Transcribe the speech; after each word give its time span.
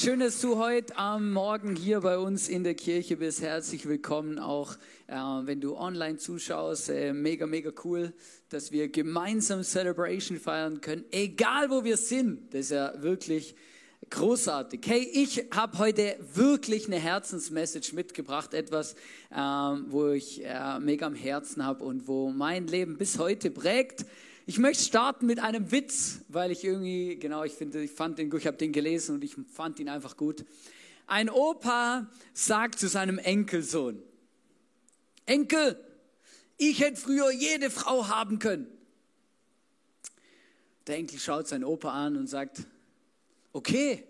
Schön, 0.00 0.20
dass 0.20 0.40
du 0.40 0.58
heute 0.58 0.96
am 0.96 1.32
Morgen 1.32 1.74
hier 1.74 2.02
bei 2.02 2.18
uns 2.18 2.48
in 2.48 2.62
der 2.62 2.76
Kirche 2.76 3.16
bist. 3.16 3.42
Herzlich 3.42 3.88
willkommen 3.88 4.38
auch, 4.38 4.76
äh, 5.08 5.16
wenn 5.16 5.60
du 5.60 5.76
online 5.76 6.18
zuschaust. 6.18 6.88
Äh, 6.90 7.12
mega, 7.12 7.48
mega 7.48 7.72
cool, 7.82 8.12
dass 8.48 8.70
wir 8.70 8.88
gemeinsam 8.90 9.64
Celebration 9.64 10.38
feiern 10.38 10.80
können, 10.80 11.04
egal 11.10 11.68
wo 11.70 11.82
wir 11.82 11.96
sind. 11.96 12.54
Das 12.54 12.66
ist 12.66 12.70
ja 12.70 12.92
wirklich 13.02 13.56
großartig. 14.08 14.82
Hey, 14.86 15.02
ich 15.02 15.46
habe 15.52 15.76
heute 15.78 16.16
wirklich 16.32 16.86
eine 16.86 17.00
Herzensmessage 17.00 17.92
mitgebracht, 17.92 18.54
etwas, 18.54 18.94
äh, 19.32 19.36
wo 19.36 20.10
ich 20.10 20.44
äh, 20.44 20.78
mega 20.78 21.06
am 21.06 21.16
Herzen 21.16 21.66
habe 21.66 21.82
und 21.82 22.06
wo 22.06 22.30
mein 22.30 22.68
Leben 22.68 22.98
bis 22.98 23.18
heute 23.18 23.50
prägt. 23.50 24.06
Ich 24.48 24.58
möchte 24.58 24.82
starten 24.82 25.26
mit 25.26 25.40
einem 25.40 25.72
Witz, 25.72 26.20
weil 26.28 26.50
ich 26.50 26.64
irgendwie, 26.64 27.18
genau, 27.18 27.44
ich 27.44 27.52
finde, 27.52 27.82
ich 27.82 27.90
fand 27.90 28.18
den, 28.18 28.34
ich 28.34 28.46
habe 28.46 28.56
den 28.56 28.72
gelesen 28.72 29.16
und 29.16 29.22
ich 29.22 29.36
fand 29.52 29.78
ihn 29.78 29.90
einfach 29.90 30.16
gut. 30.16 30.46
Ein 31.06 31.28
Opa 31.28 32.10
sagt 32.32 32.78
zu 32.78 32.88
seinem 32.88 33.18
Enkelsohn, 33.18 34.02
Enkel, 35.26 35.78
ich 36.56 36.80
hätte 36.80 36.98
früher 36.98 37.30
jede 37.30 37.68
Frau 37.68 38.08
haben 38.08 38.38
können. 38.38 38.68
Der 40.86 40.96
Enkel 40.96 41.18
schaut 41.18 41.46
seinen 41.46 41.64
Opa 41.64 41.90
an 41.90 42.16
und 42.16 42.26
sagt, 42.26 42.62
okay, 43.52 44.02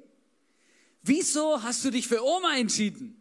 wieso 1.02 1.64
hast 1.64 1.84
du 1.84 1.90
dich 1.90 2.06
für 2.06 2.22
Oma 2.22 2.56
entschieden? 2.56 3.20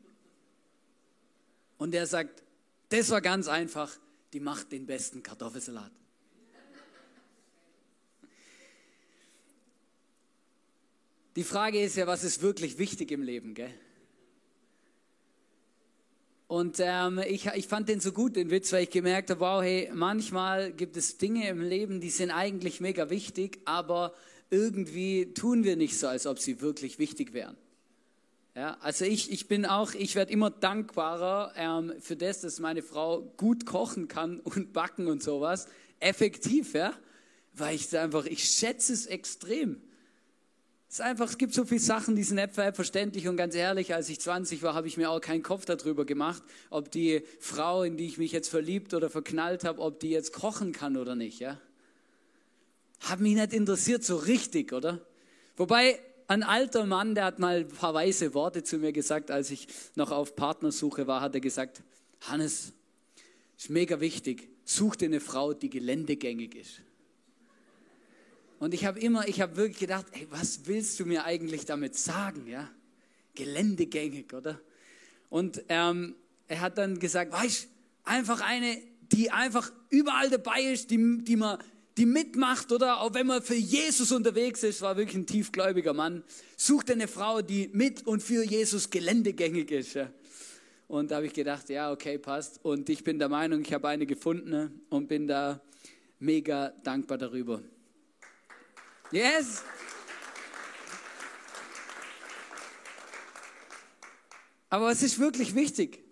Und 1.79 1.95
er 1.95 2.05
sagt, 2.05 2.43
das 2.89 3.09
war 3.09 3.21
ganz 3.21 3.47
einfach, 3.47 3.91
die 4.33 4.39
macht 4.39 4.71
den 4.71 4.85
besten 4.85 5.23
Kartoffelsalat. 5.23 5.91
Die 11.37 11.43
Frage 11.43 11.79
ist 11.79 11.95
ja, 11.95 12.07
was 12.07 12.23
ist 12.23 12.41
wirklich 12.41 12.79
wichtig 12.79 13.11
im 13.11 13.21
Leben, 13.21 13.53
gell? 13.53 13.69
Und 16.47 16.77
ähm, 16.79 17.21
ich, 17.27 17.45
ich 17.45 17.67
fand 17.67 17.89
den 17.89 17.99
so 17.99 18.11
gut, 18.11 18.35
den 18.35 18.49
Witz, 18.49 18.73
weil 18.73 18.85
ich 18.85 18.89
gemerkt 18.89 19.29
habe, 19.29 19.41
wow, 19.41 19.61
hey, 19.61 19.91
manchmal 19.93 20.71
gibt 20.71 20.97
es 20.97 21.19
Dinge 21.19 21.47
im 21.47 21.61
Leben, 21.61 22.01
die 22.01 22.09
sind 22.09 22.31
eigentlich 22.31 22.81
mega 22.81 23.11
wichtig, 23.11 23.59
aber 23.65 24.15
irgendwie 24.49 25.31
tun 25.35 25.63
wir 25.63 25.75
nicht 25.75 25.99
so, 25.99 26.07
als 26.07 26.25
ob 26.25 26.39
sie 26.39 26.59
wirklich 26.59 26.97
wichtig 26.97 27.33
wären. 27.33 27.55
Ja, 28.55 28.75
also 28.81 29.05
ich, 29.05 29.31
ich 29.31 29.47
bin 29.47 29.67
auch, 29.67 29.93
ich 29.93 30.15
werde 30.15 30.33
immer 30.33 30.49
dankbarer 30.49 31.53
ähm, 31.55 31.93
für 31.99 32.15
das, 32.15 32.41
dass 32.41 32.59
meine 32.59 32.81
Frau 32.81 33.21
gut 33.37 33.67
kochen 33.67 34.07
kann 34.07 34.39
und 34.43 34.73
backen 34.73 35.05
und 35.05 35.21
sowas. 35.21 35.67
Effektiv, 35.99 36.73
ja. 36.73 36.93
Weil 37.53 37.75
ich 37.75 37.95
einfach, 37.95 38.25
ich 38.25 38.43
schätze 38.43 38.91
es 38.91 39.05
extrem. 39.05 39.83
Es 40.89 41.01
einfach, 41.01 41.29
es 41.29 41.37
gibt 41.37 41.53
so 41.53 41.65
viele 41.65 41.81
Sachen, 41.81 42.15
die 42.15 42.23
sind 42.23 42.39
verständlich 42.53 43.27
und 43.27 43.35
ganz 43.35 43.55
ehrlich, 43.55 43.93
als 43.93 44.07
ich 44.09 44.21
20 44.21 44.63
war, 44.63 44.73
habe 44.73 44.87
ich 44.87 44.95
mir 44.95 45.09
auch 45.09 45.19
keinen 45.19 45.43
Kopf 45.43 45.65
darüber 45.65 46.05
gemacht, 46.05 46.41
ob 46.69 46.89
die 46.91 47.23
Frau, 47.39 47.83
in 47.83 47.97
die 47.97 48.05
ich 48.05 48.17
mich 48.17 48.31
jetzt 48.31 48.47
verliebt 48.47 48.93
oder 48.93 49.09
verknallt 49.09 49.65
habe, 49.65 49.81
ob 49.81 49.99
die 49.99 50.09
jetzt 50.09 50.31
kochen 50.31 50.71
kann 50.71 50.95
oder 50.95 51.15
nicht, 51.15 51.39
ja. 51.39 51.59
Hat 53.01 53.19
mich 53.19 53.35
nicht 53.35 53.53
interessiert 53.53 54.03
so 54.03 54.15
richtig, 54.15 54.71
oder? 54.71 55.05
Wobei 55.57 55.99
ein 56.27 56.41
alter 56.41 56.85
Mann, 56.85 57.15
der 57.15 57.25
hat 57.25 57.39
mal 57.39 57.57
ein 57.57 57.67
paar 57.67 57.93
weise 57.93 58.33
Worte 58.33 58.63
zu 58.63 58.77
mir 58.77 58.93
gesagt, 58.93 59.29
als 59.29 59.51
ich 59.51 59.67
noch 59.95 60.11
auf 60.11 60.35
Partnersuche 60.35 61.05
war, 61.05 61.21
hat 61.21 61.35
er 61.35 61.41
gesagt, 61.41 61.83
Hannes, 62.21 62.71
ist 63.57 63.69
mega 63.69 63.99
wichtig, 63.99 64.49
such 64.63 64.95
dir 64.95 65.05
eine 65.05 65.19
Frau, 65.19 65.53
die 65.53 65.69
geländegängig 65.69 66.55
ist. 66.55 66.81
Und 68.59 68.73
ich 68.73 68.85
habe 68.85 68.99
immer, 68.99 69.27
ich 69.27 69.41
habe 69.41 69.55
wirklich 69.55 69.79
gedacht, 69.79 70.07
ey, 70.13 70.27
was 70.29 70.61
willst 70.65 70.99
du 70.99 71.05
mir 71.05 71.25
eigentlich 71.25 71.65
damit 71.65 71.95
sagen, 71.95 72.47
ja? 72.47 72.69
Geländegängig, 73.35 74.33
oder? 74.33 74.59
Und 75.29 75.63
ähm, 75.69 76.15
er 76.47 76.61
hat 76.61 76.77
dann 76.77 76.99
gesagt, 76.99 77.31
weißt, 77.31 77.67
einfach 78.03 78.41
eine, 78.41 78.77
die 79.11 79.29
einfach 79.29 79.71
überall 79.89 80.29
dabei 80.29 80.61
ist, 80.61 80.89
die, 80.89 81.19
die 81.23 81.35
man, 81.35 81.59
die 81.97 82.05
mitmacht, 82.05 82.71
oder? 82.71 83.01
Auch 83.01 83.13
wenn 83.13 83.27
man 83.27 83.41
für 83.41 83.55
Jesus 83.55 84.11
unterwegs 84.11 84.63
ist, 84.63 84.81
war 84.81 84.97
wirklich 84.97 85.17
ein 85.17 85.27
tiefgläubiger 85.27 85.93
Mann. 85.93 86.23
Sucht 86.55 86.89
eine 86.89 87.07
Frau, 87.07 87.41
die 87.41 87.69
mit 87.73 88.07
und 88.07 88.23
für 88.23 88.43
Jesus 88.43 88.89
geländegängig 88.89 89.69
ist. 89.71 89.93
Ja? 89.93 90.09
Und 90.87 91.11
da 91.11 91.17
habe 91.17 91.27
ich 91.27 91.33
gedacht, 91.33 91.69
ja, 91.69 91.91
okay, 91.91 92.17
passt. 92.17 92.59
Und 92.63 92.89
ich 92.89 93.03
bin 93.03 93.19
der 93.19 93.29
Meinung, 93.29 93.61
ich 93.61 93.73
habe 93.73 93.87
eine 93.87 94.05
gefunden 94.05 94.49
ne? 94.49 94.71
und 94.89 95.07
bin 95.07 95.27
da 95.27 95.61
mega 96.19 96.69
dankbar 96.83 97.17
darüber. 97.17 97.61
Yes. 99.11 99.63
Aber 104.69 104.91
es 104.91 105.01
ist 105.01 105.17
wirklich 105.17 105.55
wichtig. 105.55 106.03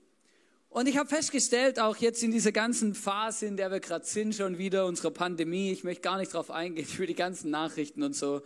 Und 0.70 0.88
ich 0.88 0.98
habe 0.98 1.10
festgestellt, 1.10 1.80
auch 1.80 1.98
jetzt 1.98 2.24
in 2.24 2.32
dieser 2.32 2.54
ganzen 2.54 2.96
Phase, 2.96 3.48
in 3.48 3.58
der 3.58 3.70
wir 3.70 3.82
gerade 3.82 4.06
sind, 4.06 4.34
schon 4.34 4.58
wieder 4.58 4.86
unserer 4.86 5.12
Pandemie, 5.12 5.72
ich 5.72 5.84
möchte 5.84 6.02
gar 6.02 6.18
nicht 6.18 6.34
darauf 6.34 6.52
eingehen, 6.52 6.86
für 6.86 7.06
die 7.06 7.16
ganzen 7.16 7.50
Nachrichten 7.50 8.02
und 8.02 8.16
so. 8.16 8.42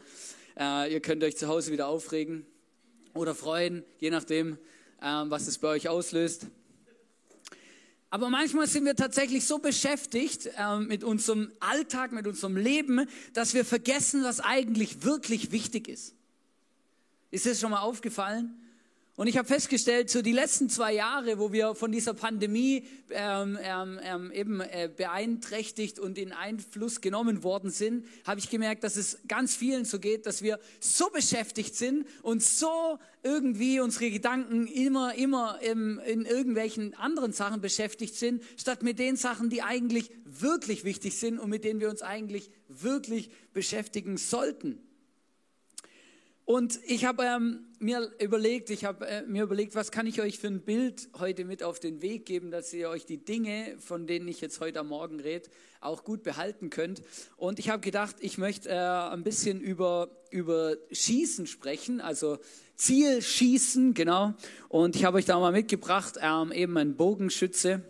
Äh, 0.58 0.94
ihr 0.94 1.00
könnt 1.00 1.24
euch 1.24 1.38
zu 1.38 1.48
Hause 1.48 1.72
wieder 1.72 1.88
aufregen 1.88 2.46
oder 3.14 3.36
freuen, 3.36 3.84
je 4.00 4.10
nachdem, 4.10 4.58
äh, 5.02 5.24
was 5.26 5.48
es 5.48 5.60
bei 5.60 5.70
euch 5.70 5.90
auslöst. 5.90 6.48
Aber 8.12 8.30
manchmal 8.30 8.68
sind 8.68 8.86
wir 8.86 8.96
tatsächlich 8.96 9.46
so 9.46 9.60
beschäftigt 9.60 10.50
äh, 10.58 10.80
mit 10.80 11.04
unserem 11.04 11.52
Alltag, 11.60 12.12
mit 12.12 12.26
unserem 12.26 12.58
Leben, 12.58 13.08
dass 13.34 13.54
wir 13.54 13.64
vergessen, 13.64 14.24
was 14.24 14.40
eigentlich 14.40 15.04
wirklich 15.04 15.52
wichtig 15.52 15.88
ist. 15.88 16.16
Ist 17.30 17.46
das 17.46 17.60
schon 17.60 17.70
mal 17.72 17.82
aufgefallen? 17.82 18.56
Und 19.20 19.28
ich 19.28 19.38
habe 19.38 19.50
festgestellt, 19.50 20.10
so 20.10 20.22
die 20.22 20.32
letzten 20.32 20.70
zwei 20.70 20.94
Jahre, 20.94 21.40
wo 21.40 21.52
wir 21.52 21.76
von 21.76 21.92
dieser 21.92 22.14
Pandemie 22.14 22.86
ähm, 23.10 23.60
ähm, 23.62 24.00
ähm, 24.02 24.32
eben 24.32 24.62
äh, 24.62 24.90
beeinträchtigt 24.96 26.00
und 26.00 26.18
in 26.18 26.32
Einfluss 26.32 27.02
genommen 27.02 27.44
worden 27.44 27.70
sind, 27.70 28.06
habe 28.26 28.40
ich 28.40 28.50
gemerkt, 28.50 28.86
dass 28.86 28.96
es 28.96 29.18
ganz 29.28 29.58
vielen 29.58 29.84
so 29.84 30.00
geht, 30.00 30.26
dass 30.26 30.42
wir 30.42 30.58
so 30.80 31.10
beschäftigt 31.10 31.76
sind 31.76 32.08
und 32.22 32.42
so 32.42 32.98
irgendwie 33.22 33.82
unsere 33.82 34.10
Gedanken 34.10 34.68
immer, 34.68 35.14
immer 35.16 35.60
in, 35.64 35.98
in 35.98 36.24
irgendwelchen 36.24 36.94
anderen 36.94 37.34
Sachen 37.34 37.60
beschäftigt 37.60 38.16
sind, 38.16 38.42
statt 38.56 38.84
mit 38.84 39.00
den 39.00 39.18
Sachen, 39.18 39.50
die 39.50 39.62
eigentlich 39.62 40.12
wirklich 40.24 40.86
wichtig 40.86 41.20
sind 41.20 41.40
und 41.40 41.50
mit 41.50 41.66
denen 41.66 41.82
wir 41.82 41.90
uns 41.90 42.02
eigentlich 42.02 42.50
wirklich 42.70 43.32
beschäftigen 43.52 44.16
sollten. 44.16 44.80
Und 46.50 46.80
ich 46.88 47.06
habe 47.06 47.26
ähm, 47.26 47.68
mir 47.78 48.12
überlegt, 48.20 48.72
ich 48.72 48.84
habe 48.84 49.06
äh, 49.06 49.22
mir 49.22 49.44
überlegt, 49.44 49.76
was 49.76 49.92
kann 49.92 50.08
ich 50.08 50.20
euch 50.20 50.40
für 50.40 50.48
ein 50.48 50.62
Bild 50.62 51.08
heute 51.20 51.46
mit 51.46 51.62
auf 51.62 51.80
den 51.80 52.02
Weg 52.02 52.26
geben, 52.26 52.50
dass 52.50 52.74
ihr 52.74 52.90
euch 52.90 53.06
die 53.06 53.24
Dinge, 53.24 53.76
von 53.78 54.08
denen 54.08 54.28
ich 54.28 54.42
jetzt 54.42 54.60
heute 54.60 54.80
am 54.80 54.88
Morgen 54.88 55.20
rede, 55.20 55.48
auch 55.80 56.04
gut 56.04 56.24
behalten 56.24 56.72
könnt. 56.72 57.04
Und 57.38 57.60
ich 57.60 57.70
habe 57.70 57.82
gedacht, 57.82 58.16
ich 58.20 58.40
möchte 58.40 58.70
äh, 58.70 58.74
ein 58.74 59.22
bisschen 59.22 59.62
über, 59.62 60.10
über 60.32 60.76
Schießen 60.92 61.46
sprechen, 61.46 62.02
also 62.02 62.40
Zielschießen, 62.78 63.94
genau. 63.94 64.34
Und 64.70 64.96
ich 64.96 65.06
habe 65.06 65.18
euch 65.20 65.26
da 65.26 65.40
mal 65.40 65.52
mitgebracht, 65.52 66.16
ähm, 66.20 66.52
eben 66.52 66.76
ein 66.80 66.96
Bogenschütze. 66.96 67.84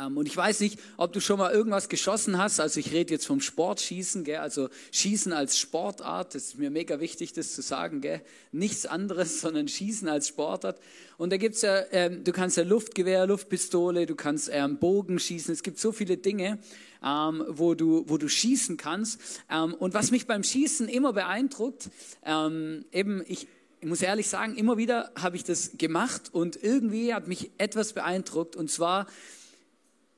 Ähm, 0.00 0.16
und 0.16 0.26
ich 0.26 0.36
weiß 0.36 0.60
nicht, 0.60 0.78
ob 0.96 1.12
du 1.12 1.20
schon 1.20 1.38
mal 1.38 1.52
irgendwas 1.52 1.88
geschossen 1.88 2.38
hast. 2.38 2.60
Also 2.60 2.80
ich 2.80 2.92
rede 2.92 3.12
jetzt 3.12 3.26
vom 3.26 3.40
Sportschießen, 3.40 4.24
gell? 4.24 4.38
also 4.38 4.68
Schießen 4.92 5.32
als 5.32 5.58
Sportart. 5.58 6.34
Das 6.34 6.44
ist 6.44 6.58
mir 6.58 6.70
mega 6.70 7.00
wichtig, 7.00 7.32
das 7.32 7.54
zu 7.54 7.62
sagen. 7.62 8.00
Gell? 8.00 8.20
Nichts 8.52 8.86
anderes, 8.86 9.40
sondern 9.42 9.68
Schießen 9.68 10.08
als 10.08 10.28
Sportart. 10.28 10.80
Und 11.16 11.32
da 11.32 11.36
gibt's 11.36 11.62
ja, 11.62 11.82
ähm, 11.92 12.24
du 12.24 12.32
kannst 12.32 12.56
ja 12.56 12.64
Luftgewehr, 12.64 13.26
Luftpistole, 13.26 14.06
du 14.06 14.14
kannst 14.14 14.50
ähm, 14.52 14.78
Bogen 14.78 15.18
schießen. 15.18 15.52
Es 15.52 15.62
gibt 15.62 15.78
so 15.78 15.92
viele 15.92 16.16
Dinge, 16.16 16.58
ähm, 17.04 17.44
wo, 17.48 17.74
du, 17.74 18.04
wo 18.08 18.18
du 18.18 18.28
schießen 18.28 18.76
kannst. 18.76 19.20
Ähm, 19.50 19.74
und 19.74 19.94
was 19.94 20.10
mich 20.10 20.26
beim 20.26 20.42
Schießen 20.42 20.88
immer 20.88 21.12
beeindruckt, 21.12 21.88
ähm, 22.24 22.84
eben 22.92 23.22
ich, 23.26 23.46
ich 23.80 23.88
muss 23.88 24.02
ehrlich 24.02 24.28
sagen, 24.28 24.56
immer 24.56 24.78
wieder 24.78 25.12
habe 25.14 25.36
ich 25.36 25.44
das 25.44 25.72
gemacht 25.76 26.30
und 26.32 26.56
irgendwie 26.62 27.12
hat 27.12 27.28
mich 27.28 27.50
etwas 27.58 27.92
beeindruckt. 27.92 28.56
Und 28.56 28.70
zwar 28.70 29.06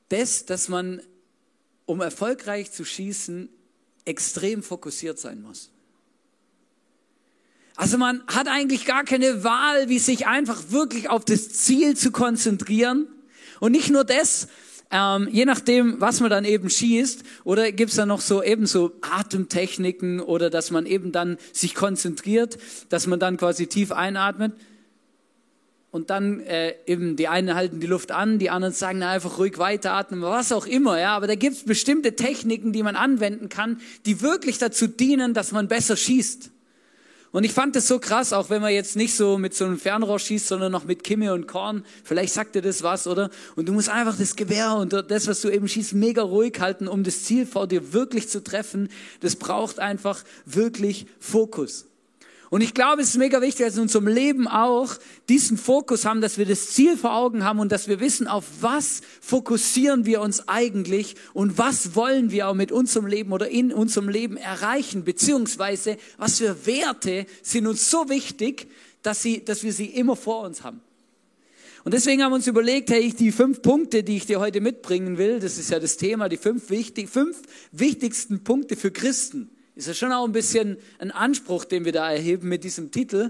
das, 0.09 0.45
dass 0.45 0.69
man, 0.69 1.01
um 1.85 2.01
erfolgreich 2.01 2.71
zu 2.71 2.85
schießen, 2.85 3.49
extrem 4.05 4.63
fokussiert 4.63 5.19
sein 5.19 5.41
muss. 5.41 5.71
Also 7.75 7.97
man 7.97 8.23
hat 8.27 8.47
eigentlich 8.47 8.85
gar 8.85 9.03
keine 9.03 9.43
Wahl, 9.43 9.87
wie 9.87 9.99
sich 9.99 10.25
einfach 10.25 10.71
wirklich 10.71 11.09
auf 11.09 11.25
das 11.25 11.49
Ziel 11.49 11.95
zu 11.95 12.11
konzentrieren. 12.11 13.07
Und 13.59 13.71
nicht 13.71 13.91
nur 13.91 14.03
das, 14.03 14.47
ähm, 14.89 15.27
je 15.31 15.45
nachdem, 15.45 15.99
was 15.99 16.19
man 16.19 16.29
dann 16.29 16.45
eben 16.45 16.69
schießt, 16.69 17.23
oder 17.43 17.71
gibt 17.71 17.91
es 17.91 17.97
dann 17.97 18.07
noch 18.07 18.21
so 18.21 18.41
eben 18.41 18.65
so 18.65 18.93
Atemtechniken 19.01 20.21
oder 20.21 20.49
dass 20.49 20.71
man 20.71 20.85
eben 20.85 21.11
dann 21.11 21.37
sich 21.51 21.75
konzentriert, 21.75 22.57
dass 22.89 23.05
man 23.05 23.19
dann 23.19 23.37
quasi 23.37 23.67
tief 23.67 23.91
einatmet 23.91 24.53
und 25.97 26.11
dann 26.11 26.41
äh, 26.41 26.75
eben 26.85 27.15
die 27.15 27.27
einen 27.27 27.55
halten 27.55 27.79
die 27.79 27.87
Luft 27.87 28.11
an, 28.11 28.37
die 28.37 28.51
anderen 28.51 28.73
sagen 28.73 28.99
na, 28.99 29.09
einfach 29.09 29.39
ruhig 29.39 29.57
weiteratmen, 29.57 30.21
was 30.21 30.51
auch 30.51 30.67
immer, 30.67 30.99
ja. 30.99 31.15
Aber 31.15 31.25
da 31.25 31.33
gibt 31.33 31.57
es 31.57 31.63
bestimmte 31.63 32.15
Techniken, 32.15 32.71
die 32.71 32.83
man 32.83 32.95
anwenden 32.95 33.49
kann, 33.49 33.81
die 34.05 34.21
wirklich 34.21 34.59
dazu 34.59 34.85
dienen, 34.85 35.33
dass 35.33 35.51
man 35.51 35.67
besser 35.67 35.97
schießt. 35.97 36.51
Und 37.31 37.43
ich 37.45 37.51
fand 37.51 37.75
das 37.75 37.87
so 37.87 37.97
krass, 37.97 38.31
auch 38.31 38.51
wenn 38.51 38.61
man 38.61 38.73
jetzt 38.73 38.95
nicht 38.95 39.15
so 39.15 39.39
mit 39.39 39.55
so 39.55 39.65
einem 39.65 39.79
Fernrohr 39.79 40.19
schießt, 40.19 40.47
sondern 40.47 40.71
noch 40.71 40.85
mit 40.85 41.03
Kimme 41.03 41.33
und 41.33 41.47
Korn. 41.47 41.83
Vielleicht 42.03 42.33
sagt 42.33 42.53
dir 42.53 42.61
das 42.61 42.83
was, 42.83 43.07
oder? 43.07 43.31
Und 43.55 43.67
du 43.67 43.73
musst 43.73 43.89
einfach 43.89 44.15
das 44.15 44.35
Gewehr 44.35 44.75
und 44.75 44.93
das, 44.93 45.25
was 45.25 45.41
du 45.41 45.49
eben 45.49 45.67
schießt, 45.67 45.93
mega 45.95 46.21
ruhig 46.21 46.59
halten, 46.59 46.87
um 46.87 47.03
das 47.03 47.23
Ziel 47.23 47.47
vor 47.47 47.67
dir 47.67 47.91
wirklich 47.91 48.29
zu 48.29 48.43
treffen. 48.43 48.89
Das 49.21 49.35
braucht 49.35 49.79
einfach 49.79 50.23
wirklich 50.45 51.07
Fokus. 51.19 51.87
Und 52.49 52.61
ich 52.61 52.73
glaube, 52.73 53.01
es 53.01 53.09
ist 53.09 53.17
mega 53.17 53.41
wichtig, 53.41 53.65
dass 53.65 53.75
wir 53.75 53.79
in 53.79 53.83
unserem 53.83 54.07
Leben 54.07 54.47
auch 54.47 54.95
diesen 55.27 55.57
Fokus 55.57 56.05
haben, 56.05 56.21
dass 56.21 56.37
wir 56.37 56.45
das 56.45 56.69
Ziel 56.69 56.95
vor 56.95 57.13
Augen 57.13 57.43
haben 57.43 57.59
und 57.59 57.73
dass 57.73 57.89
wir 57.89 57.99
wissen, 57.99 58.27
auf 58.27 58.45
was 58.61 59.01
fokussieren 59.19 60.05
wir 60.05 60.21
uns 60.21 60.47
eigentlich 60.47 61.15
und 61.33 61.57
was 61.57 61.95
wollen 61.95 62.31
wir 62.31 62.47
auch 62.47 62.53
mit 62.53 62.71
unserem 62.71 63.05
Leben 63.05 63.33
oder 63.33 63.49
in 63.49 63.73
unserem 63.73 64.07
Leben 64.07 64.37
erreichen, 64.37 65.03
beziehungsweise 65.03 65.97
was 66.17 66.37
für 66.37 66.65
Werte 66.65 67.25
sind 67.41 67.67
uns 67.67 67.89
so 67.91 68.07
wichtig, 68.07 68.67
dass, 69.01 69.21
sie, 69.21 69.43
dass 69.43 69.63
wir 69.63 69.73
sie 69.73 69.87
immer 69.87 70.15
vor 70.15 70.43
uns 70.43 70.63
haben. 70.63 70.79
Und 71.83 71.93
deswegen 71.93 72.23
haben 72.23 72.31
wir 72.31 72.35
uns 72.37 72.47
überlegt, 72.47 72.89
hey, 72.89 73.13
die 73.13 73.31
fünf 73.31 73.61
Punkte, 73.61 74.03
die 74.03 74.17
ich 74.17 74.25
dir 74.25 74.39
heute 74.39 74.61
mitbringen 74.61 75.17
will, 75.17 75.39
das 75.39 75.57
ist 75.57 75.69
ja 75.69 75.79
das 75.79 75.97
Thema, 75.97 76.29
die 76.29 76.37
fünf, 76.37 76.69
wichtig, 76.69 77.09
fünf 77.09 77.41
wichtigsten 77.71 78.43
Punkte 78.43 78.77
für 78.77 78.91
Christen 78.91 79.49
ist 79.77 79.87
ja 79.87 79.93
schon 79.93 80.11
auch 80.11 80.25
ein 80.25 80.31
bisschen 80.31 80.77
ein 80.97 81.11
Anspruch, 81.11 81.63
den 81.63 81.85
wir 81.85 81.91
da 81.91 82.11
erheben 82.11 82.49
mit 82.49 82.63
diesem 82.63 82.89
Titel, 82.89 83.29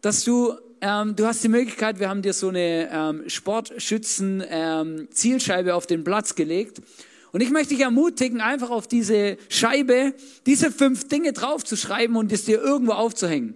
dass 0.00 0.24
du, 0.24 0.54
ähm, 0.80 1.14
du 1.14 1.26
hast 1.26 1.44
die 1.44 1.48
Möglichkeit, 1.48 2.00
wir 2.00 2.08
haben 2.08 2.22
dir 2.22 2.32
so 2.32 2.48
eine 2.48 2.90
ähm, 2.92 3.22
Sportschützen-Zielscheibe 3.28 5.70
ähm, 5.70 5.76
auf 5.76 5.86
den 5.86 6.02
Platz 6.02 6.34
gelegt. 6.34 6.82
Und 7.30 7.40
ich 7.40 7.50
möchte 7.50 7.74
dich 7.74 7.84
ermutigen, 7.84 8.40
einfach 8.40 8.70
auf 8.70 8.88
diese 8.88 9.36
Scheibe 9.48 10.12
diese 10.44 10.72
fünf 10.72 11.06
Dinge 11.06 11.32
draufzuschreiben 11.32 12.16
und 12.16 12.32
es 12.32 12.44
dir 12.44 12.60
irgendwo 12.60 12.94
aufzuhängen. 12.94 13.54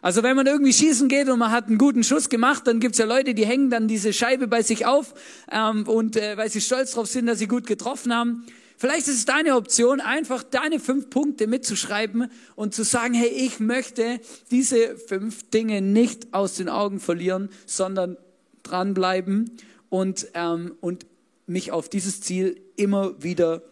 Also 0.00 0.24
wenn 0.24 0.34
man 0.34 0.48
irgendwie 0.48 0.72
schießen 0.72 1.08
geht 1.08 1.28
und 1.28 1.38
man 1.38 1.52
hat 1.52 1.68
einen 1.68 1.78
guten 1.78 2.02
Schuss 2.02 2.28
gemacht, 2.28 2.66
dann 2.66 2.80
gibt's 2.80 2.98
ja 2.98 3.04
Leute, 3.04 3.34
die 3.34 3.46
hängen 3.46 3.70
dann 3.70 3.86
diese 3.86 4.12
Scheibe 4.12 4.48
bei 4.48 4.62
sich 4.62 4.86
auf 4.86 5.14
ähm, 5.52 5.86
und 5.86 6.16
äh, 6.16 6.36
weil 6.36 6.50
sie 6.50 6.60
stolz 6.60 6.90
drauf 6.92 7.06
sind, 7.06 7.26
dass 7.26 7.38
sie 7.38 7.46
gut 7.46 7.68
getroffen 7.68 8.12
haben. 8.12 8.44
Vielleicht 8.82 9.06
ist 9.06 9.14
es 9.14 9.24
deine 9.26 9.54
Option, 9.54 10.00
einfach 10.00 10.42
deine 10.42 10.80
fünf 10.80 11.08
Punkte 11.08 11.46
mitzuschreiben 11.46 12.28
und 12.56 12.74
zu 12.74 12.82
sagen, 12.82 13.14
hey, 13.14 13.28
ich 13.28 13.60
möchte 13.60 14.18
diese 14.50 14.96
fünf 14.96 15.48
Dinge 15.50 15.80
nicht 15.80 16.34
aus 16.34 16.56
den 16.56 16.68
Augen 16.68 16.98
verlieren, 16.98 17.48
sondern 17.64 18.16
dranbleiben 18.64 19.56
und, 19.88 20.26
ähm, 20.34 20.74
und 20.80 21.06
mich 21.46 21.70
auf 21.70 21.90
dieses 21.90 22.22
Ziel 22.22 22.60
immer 22.74 23.22
wieder 23.22 23.62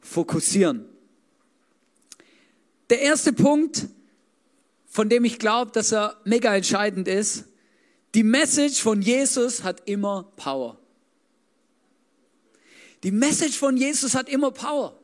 fokussieren. 0.00 0.84
Der 2.90 3.02
erste 3.02 3.32
Punkt, 3.32 3.86
von 4.88 5.08
dem 5.08 5.24
ich 5.24 5.38
glaube, 5.38 5.70
dass 5.70 5.92
er 5.92 6.20
mega 6.24 6.52
entscheidend 6.56 7.06
ist, 7.06 7.44
die 8.16 8.24
Message 8.24 8.82
von 8.82 9.00
Jesus 9.00 9.62
hat 9.62 9.88
immer 9.88 10.24
Power. 10.34 10.76
Die 13.02 13.10
Message 13.10 13.58
von 13.58 13.76
Jesus 13.76 14.14
hat 14.14 14.28
immer 14.28 14.50
Power. 14.50 14.98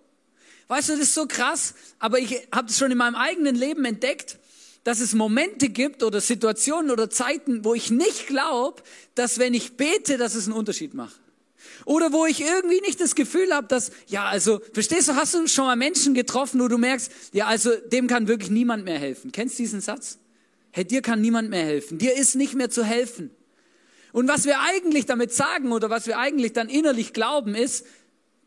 Weißt 0.69 0.89
du, 0.89 0.93
das 0.93 1.03
ist 1.03 1.15
so 1.15 1.27
krass, 1.27 1.75
aber 1.99 2.19
ich 2.19 2.49
habe 2.53 2.69
es 2.69 2.79
schon 2.79 2.91
in 2.91 2.99
meinem 2.99 3.15
eigenen 3.15 3.55
Leben 3.55 3.85
entdeckt, 3.85 4.39
dass 4.85 5.01
es 5.01 5.15
Momente 5.15 5.69
gibt 5.69 6.03
oder 6.03 6.21
Situationen 6.21 6.91
oder 6.91 7.11
Zeiten, 7.11 7.65
wo 7.65 7.75
ich 7.75 7.91
nicht 7.91 8.27
glaube, 8.27 8.83
dass 9.15 9.39
wenn 9.39 9.55
ich 9.55 9.77
bete, 9.77 10.19
dass 10.19 10.35
es 10.35 10.47
einen 10.47 10.57
Unterschied 10.57 10.95
macht. 10.95 11.21
Oder 11.85 12.13
wo 12.13 12.27
ich 12.27 12.41
irgendwie 12.41 12.81
nicht 12.81 13.01
das 13.01 13.15
Gefühl 13.15 13.53
habe, 13.53 13.67
dass, 13.67 13.91
ja, 14.07 14.27
also, 14.27 14.61
verstehst 14.73 15.09
du, 15.09 15.15
hast 15.15 15.35
du 15.35 15.47
schon 15.47 15.67
mal 15.67 15.77
Menschen 15.77 16.15
getroffen, 16.15 16.61
wo 16.61 16.69
du 16.69 16.79
merkst, 16.79 17.11
ja, 17.33 17.47
also, 17.47 17.75
dem 17.77 18.07
kann 18.07 18.29
wirklich 18.29 18.51
niemand 18.51 18.85
mehr 18.85 18.99
helfen. 18.99 19.33
Kennst 19.33 19.59
du 19.59 19.63
diesen 19.63 19.81
Satz? 19.81 20.19
Hey, 20.71 20.85
dir 20.85 21.03
kann 21.03 21.21
niemand 21.21 21.51
mehr 21.51 21.65
helfen. 21.65 21.99
Dir 21.99 22.17
ist 22.17 22.35
nicht 22.35 22.55
mehr 22.55 22.71
zu 22.71 22.85
helfen. 22.85 23.31
Und 24.13 24.29
was 24.29 24.45
wir 24.45 24.61
eigentlich 24.61 25.07
damit 25.07 25.33
sagen 25.33 25.73
oder 25.73 25.91
was 25.91 26.07
wir 26.07 26.19
eigentlich 26.19 26.53
dann 26.53 26.69
innerlich 26.69 27.13
glauben 27.13 27.55
ist, 27.55 27.87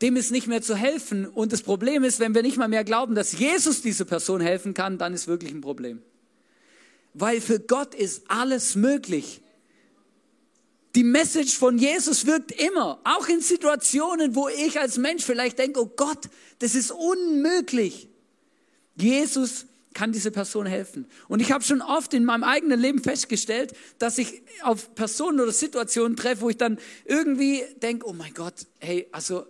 dem 0.01 0.15
ist 0.15 0.31
nicht 0.31 0.47
mehr 0.47 0.61
zu 0.61 0.75
helfen. 0.75 1.25
Und 1.25 1.51
das 1.53 1.61
Problem 1.61 2.03
ist, 2.03 2.19
wenn 2.19 2.35
wir 2.35 2.43
nicht 2.43 2.57
mal 2.57 2.67
mehr 2.67 2.83
glauben, 2.83 3.15
dass 3.15 3.37
Jesus 3.37 3.81
diese 3.81 4.05
Person 4.05 4.41
helfen 4.41 4.73
kann, 4.73 4.97
dann 4.97 5.13
ist 5.13 5.27
wirklich 5.27 5.51
ein 5.51 5.61
Problem. 5.61 6.01
Weil 7.13 7.41
für 7.41 7.59
Gott 7.59 7.95
ist 7.95 8.23
alles 8.29 8.75
möglich. 8.75 9.41
Die 10.95 11.03
Message 11.03 11.57
von 11.57 11.77
Jesus 11.77 12.25
wirkt 12.25 12.51
immer, 12.51 12.99
auch 13.03 13.27
in 13.27 13.41
Situationen, 13.41 14.35
wo 14.35 14.47
ich 14.47 14.79
als 14.79 14.97
Mensch 14.97 15.23
vielleicht 15.23 15.59
denke, 15.59 15.81
oh 15.81 15.91
Gott, 15.95 16.29
das 16.59 16.75
ist 16.75 16.91
unmöglich. 16.91 18.07
Jesus 18.95 19.65
kann 19.95 20.11
diese 20.11 20.29
Person 20.29 20.67
helfen. 20.67 21.07
Und 21.27 21.39
ich 21.39 21.51
habe 21.51 21.63
schon 21.63 21.81
oft 21.81 22.13
in 22.13 22.25
meinem 22.25 22.43
eigenen 22.43 22.79
Leben 22.79 23.01
festgestellt, 23.01 23.73
dass 23.97 24.19
ich 24.19 24.43
auf 24.61 24.93
Personen 24.93 25.39
oder 25.39 25.51
Situationen 25.51 26.15
treffe, 26.15 26.41
wo 26.41 26.49
ich 26.49 26.57
dann 26.57 26.77
irgendwie 27.05 27.63
denke, 27.81 28.05
oh 28.05 28.13
mein 28.13 28.33
Gott, 28.33 28.67
hey, 28.79 29.07
also 29.11 29.47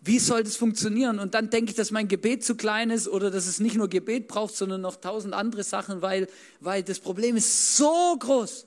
wie 0.00 0.18
soll 0.18 0.44
das 0.44 0.56
funktionieren? 0.56 1.18
Und 1.18 1.34
dann 1.34 1.50
denke 1.50 1.72
ich, 1.72 1.76
dass 1.76 1.90
mein 1.90 2.08
Gebet 2.08 2.44
zu 2.44 2.54
klein 2.54 2.90
ist 2.90 3.08
oder 3.08 3.30
dass 3.30 3.46
es 3.46 3.60
nicht 3.60 3.76
nur 3.76 3.88
Gebet 3.88 4.28
braucht, 4.28 4.54
sondern 4.54 4.80
noch 4.80 4.96
tausend 4.96 5.34
andere 5.34 5.64
Sachen, 5.64 6.00
weil, 6.00 6.28
weil 6.60 6.82
das 6.82 7.00
Problem 7.00 7.36
ist 7.36 7.76
so 7.76 8.16
groß. 8.18 8.66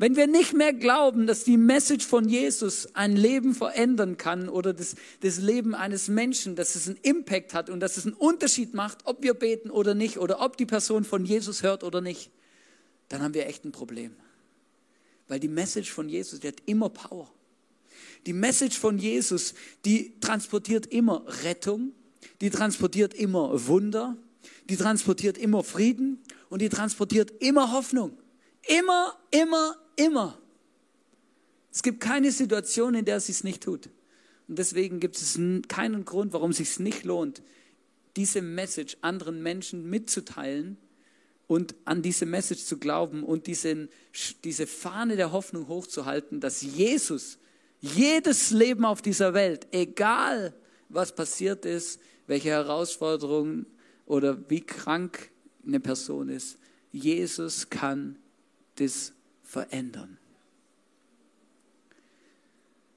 Wenn 0.00 0.16
wir 0.16 0.26
nicht 0.26 0.54
mehr 0.54 0.72
glauben, 0.72 1.26
dass 1.26 1.44
die 1.44 1.58
Message 1.58 2.06
von 2.06 2.26
Jesus 2.26 2.88
ein 2.94 3.16
Leben 3.16 3.54
verändern 3.54 4.16
kann 4.16 4.48
oder 4.48 4.72
das, 4.72 4.94
das 5.20 5.36
Leben 5.36 5.74
eines 5.74 6.08
Menschen, 6.08 6.56
dass 6.56 6.74
es 6.74 6.88
einen 6.88 6.96
Impact 7.02 7.52
hat 7.52 7.68
und 7.68 7.80
dass 7.80 7.98
es 7.98 8.06
einen 8.06 8.14
Unterschied 8.14 8.72
macht, 8.72 9.00
ob 9.04 9.22
wir 9.22 9.34
beten 9.34 9.68
oder 9.70 9.94
nicht 9.94 10.16
oder 10.16 10.40
ob 10.40 10.56
die 10.56 10.64
Person 10.64 11.04
von 11.04 11.26
Jesus 11.26 11.62
hört 11.62 11.84
oder 11.84 12.00
nicht, 12.00 12.30
dann 13.10 13.20
haben 13.20 13.34
wir 13.34 13.46
echt 13.46 13.66
ein 13.66 13.72
Problem. 13.72 14.16
Weil 15.28 15.38
die 15.38 15.48
Message 15.48 15.90
von 15.90 16.08
Jesus, 16.08 16.40
die 16.40 16.48
hat 16.48 16.62
immer 16.64 16.88
Power. 16.88 17.30
Die 18.24 18.32
Message 18.32 18.78
von 18.78 18.98
Jesus, 18.98 19.52
die 19.84 20.18
transportiert 20.20 20.86
immer 20.86 21.24
Rettung, 21.44 21.92
die 22.40 22.48
transportiert 22.48 23.12
immer 23.12 23.66
Wunder, 23.66 24.16
die 24.70 24.78
transportiert 24.78 25.36
immer 25.36 25.62
Frieden 25.62 26.20
und 26.48 26.62
die 26.62 26.70
transportiert 26.70 27.34
immer 27.42 27.72
Hoffnung. 27.72 28.16
Immer, 28.78 29.18
immer, 29.30 29.76
Immer. 30.00 30.38
Es 31.70 31.82
gibt 31.82 32.00
keine 32.00 32.32
Situation, 32.32 32.94
in 32.94 33.04
der 33.04 33.16
es 33.16 33.26
sich 33.26 33.44
nicht 33.44 33.62
tut. 33.62 33.90
Und 34.48 34.58
deswegen 34.58 34.98
gibt 34.98 35.16
es 35.16 35.38
keinen 35.68 36.06
Grund, 36.06 36.32
warum 36.32 36.52
es 36.52 36.56
sich 36.56 36.78
nicht 36.78 37.04
lohnt, 37.04 37.42
diese 38.16 38.40
Message 38.40 38.96
anderen 39.02 39.42
Menschen 39.42 39.90
mitzuteilen 39.90 40.78
und 41.46 41.74
an 41.84 42.00
diese 42.00 42.24
Message 42.24 42.64
zu 42.64 42.78
glauben 42.78 43.24
und 43.24 43.46
diesen, 43.46 43.90
diese 44.42 44.66
Fahne 44.66 45.16
der 45.16 45.32
Hoffnung 45.32 45.68
hochzuhalten, 45.68 46.40
dass 46.40 46.62
Jesus 46.62 47.36
jedes 47.80 48.50
Leben 48.50 48.86
auf 48.86 49.02
dieser 49.02 49.34
Welt, 49.34 49.66
egal 49.70 50.54
was 50.88 51.14
passiert 51.14 51.66
ist, 51.66 52.00
welche 52.26 52.48
Herausforderungen 52.48 53.66
oder 54.06 54.48
wie 54.48 54.62
krank 54.62 55.30
eine 55.64 55.78
Person 55.78 56.30
ist, 56.30 56.58
Jesus 56.90 57.68
kann 57.68 58.18
das 58.80 59.12
verändern. 59.42 60.18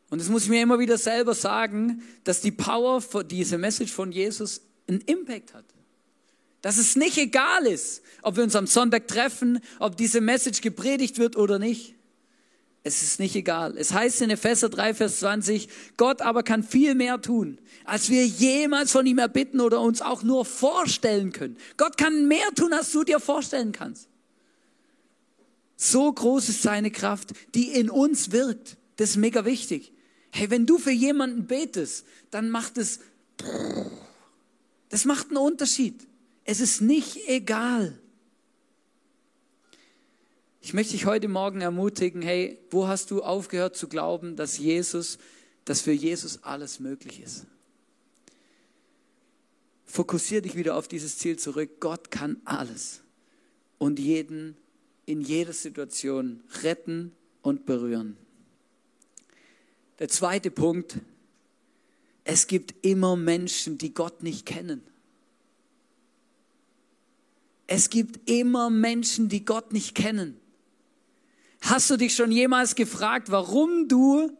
Und 0.10 0.20
das 0.20 0.30
muss 0.30 0.44
ich 0.44 0.50
mir 0.50 0.62
immer 0.62 0.78
wieder 0.78 0.98
selber 0.98 1.34
sagen, 1.34 2.04
dass 2.24 2.42
die 2.42 2.52
Power 2.52 3.02
diese 3.24 3.58
Message 3.58 3.92
von 3.92 4.12
Jesus 4.12 4.62
einen 4.88 5.02
Impact 5.02 5.54
hat. 5.54 5.66
Dass 6.62 6.78
es 6.78 6.96
nicht 6.96 7.18
egal 7.18 7.66
ist, 7.66 8.04
ob 8.22 8.36
wir 8.38 8.44
uns 8.44 8.56
am 8.56 8.68
Sonntag 8.68 9.08
treffen, 9.08 9.60
ob 9.80 9.98
diese 9.98 10.22
Message 10.22 10.62
gepredigt 10.62 11.18
wird 11.18 11.36
oder 11.36 11.58
nicht. 11.60 11.96
Es 12.84 13.02
ist 13.02 13.20
nicht 13.20 13.36
egal. 13.36 13.76
Es 13.78 13.94
heißt 13.94 14.22
in 14.22 14.30
Epheser 14.30 14.70
3, 14.70 14.94
Vers 14.94 15.20
20, 15.20 15.68
Gott 15.98 16.22
aber 16.22 16.44
kann 16.44 16.64
viel 16.64 16.96
mehr 16.96 17.20
tun, 17.22 17.58
als 17.84 18.10
wir 18.10 18.26
jemals 18.26 18.92
von 18.92 19.06
ihm 19.06 19.18
erbitten 19.18 19.62
oder 19.62 19.82
uns 19.82 20.02
auch 20.02 20.22
nur 20.22 20.46
vorstellen 20.46 21.32
können. 21.32 21.58
Gott 21.78 21.98
kann 21.98 22.28
mehr 22.28 22.50
tun, 22.56 22.72
als 22.74 22.92
du 22.92 23.04
dir 23.04 23.20
vorstellen 23.20 23.72
kannst. 23.72 24.10
So 25.84 26.12
groß 26.12 26.50
ist 26.50 26.62
seine 26.62 26.92
Kraft, 26.92 27.34
die 27.56 27.72
in 27.72 27.90
uns 27.90 28.32
wirkt. 28.32 28.78
Das 28.96 29.12
ist 29.12 29.18
mega 29.18 29.44
wichtig. 29.44 29.92
Hey, 30.32 30.50
wenn 30.50 30.66
du 30.66 30.78
für 30.78 30.92
jemanden 30.92 31.46
betest, 31.46 32.06
dann 32.32 32.50
macht 32.50 32.78
es, 32.78 33.00
das 34.90 35.06
macht 35.06 35.28
einen 35.28 35.38
Unterschied. 35.38 36.08
Es 36.46 36.60
ist 36.60 36.82
nicht 36.82 37.28
egal. 37.28 38.00
Ich 40.62 40.74
möchte 40.74 40.94
dich 40.94 41.06
heute 41.06 41.28
Morgen 41.28 41.62
ermutigen, 41.62 42.22
hey, 42.22 42.60
wo 42.72 42.88
hast 42.88 43.12
du 43.12 43.22
aufgehört 43.22 43.76
zu 43.76 43.88
glauben, 43.88 44.36
dass 44.36 44.58
Jesus 44.58 45.18
dass 45.66 45.82
für 45.82 45.92
Jesus 45.92 46.44
alles 46.44 46.80
möglich 46.80 47.22
ist. 47.22 47.46
Fokussiere 49.86 50.42
dich 50.42 50.56
wieder 50.56 50.76
auf 50.76 50.88
dieses 50.88 51.18
Ziel 51.18 51.38
zurück. 51.38 51.80
Gott 51.80 52.12
kann 52.12 52.42
alles 52.46 53.02
und 53.78 54.00
jeden 54.00 54.58
in 55.06 55.22
jeder 55.22 55.54
Situation 55.54 56.44
retten 56.64 57.12
und 57.42 57.66
berühren. 57.66 58.18
Der 60.00 60.10
zweite 60.10 60.52
Punkt, 60.52 60.98
es 62.24 62.48
gibt 62.48 62.74
immer 62.86 63.16
Menschen, 63.16 63.78
die 63.78 63.94
Gott 63.94 64.24
nicht 64.24 64.46
kennen. 64.46 64.82
Es 67.68 67.90
gibt 67.90 68.30
immer 68.30 68.70
Menschen, 68.70 69.30
die 69.30 69.46
Gott 69.46 69.74
nicht 69.74 69.96
kennen. 69.96 70.38
Hast 71.62 71.90
du 71.90 71.98
dich 71.98 72.16
schon 72.16 72.32
jemals 72.32 72.76
gefragt, 72.76 73.32
warum 73.32 73.88
du, 73.88 74.32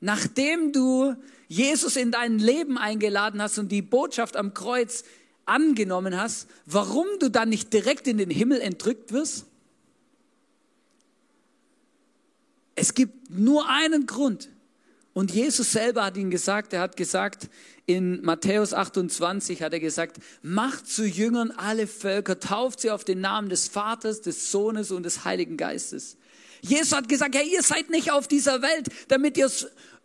nachdem 0.00 0.72
du 0.72 1.14
Jesus 1.48 1.96
in 1.96 2.10
dein 2.10 2.38
Leben 2.38 2.78
eingeladen 2.78 3.42
hast 3.42 3.58
und 3.58 3.70
die 3.70 3.82
Botschaft 3.82 4.36
am 4.36 4.54
Kreuz 4.54 5.04
angenommen 5.44 6.18
hast, 6.18 6.48
warum 6.64 7.06
du 7.20 7.30
dann 7.30 7.50
nicht 7.50 7.72
direkt 7.72 8.06
in 8.08 8.16
den 8.16 8.30
Himmel 8.30 8.60
entrückt 8.60 9.12
wirst? 9.12 9.46
Es 12.74 12.94
gibt 12.94 13.30
nur 13.30 13.68
einen 13.68 14.06
Grund. 14.06 14.48
Und 15.14 15.30
Jesus 15.30 15.72
selber 15.72 16.04
hat 16.04 16.16
ihn 16.16 16.30
gesagt, 16.30 16.72
er 16.72 16.80
hat 16.80 16.96
gesagt, 16.96 17.50
in 17.84 18.22
Matthäus 18.22 18.72
28 18.72 19.62
hat 19.62 19.72
er 19.74 19.80
gesagt, 19.80 20.18
macht 20.40 20.86
zu 20.86 21.04
Jüngern 21.04 21.50
alle 21.50 21.86
Völker, 21.86 22.40
tauft 22.40 22.80
sie 22.80 22.90
auf 22.90 23.04
den 23.04 23.20
Namen 23.20 23.50
des 23.50 23.68
Vaters, 23.68 24.22
des 24.22 24.50
Sohnes 24.50 24.90
und 24.90 25.02
des 25.02 25.24
Heiligen 25.24 25.56
Geistes. 25.56 26.16
Jesus 26.62 26.92
hat 26.92 27.08
gesagt, 27.08 27.34
ja, 27.34 27.42
ihr 27.42 27.62
seid 27.62 27.90
nicht 27.90 28.12
auf 28.12 28.28
dieser 28.28 28.62
Welt, 28.62 28.88
damit 29.08 29.36
ihr 29.36 29.50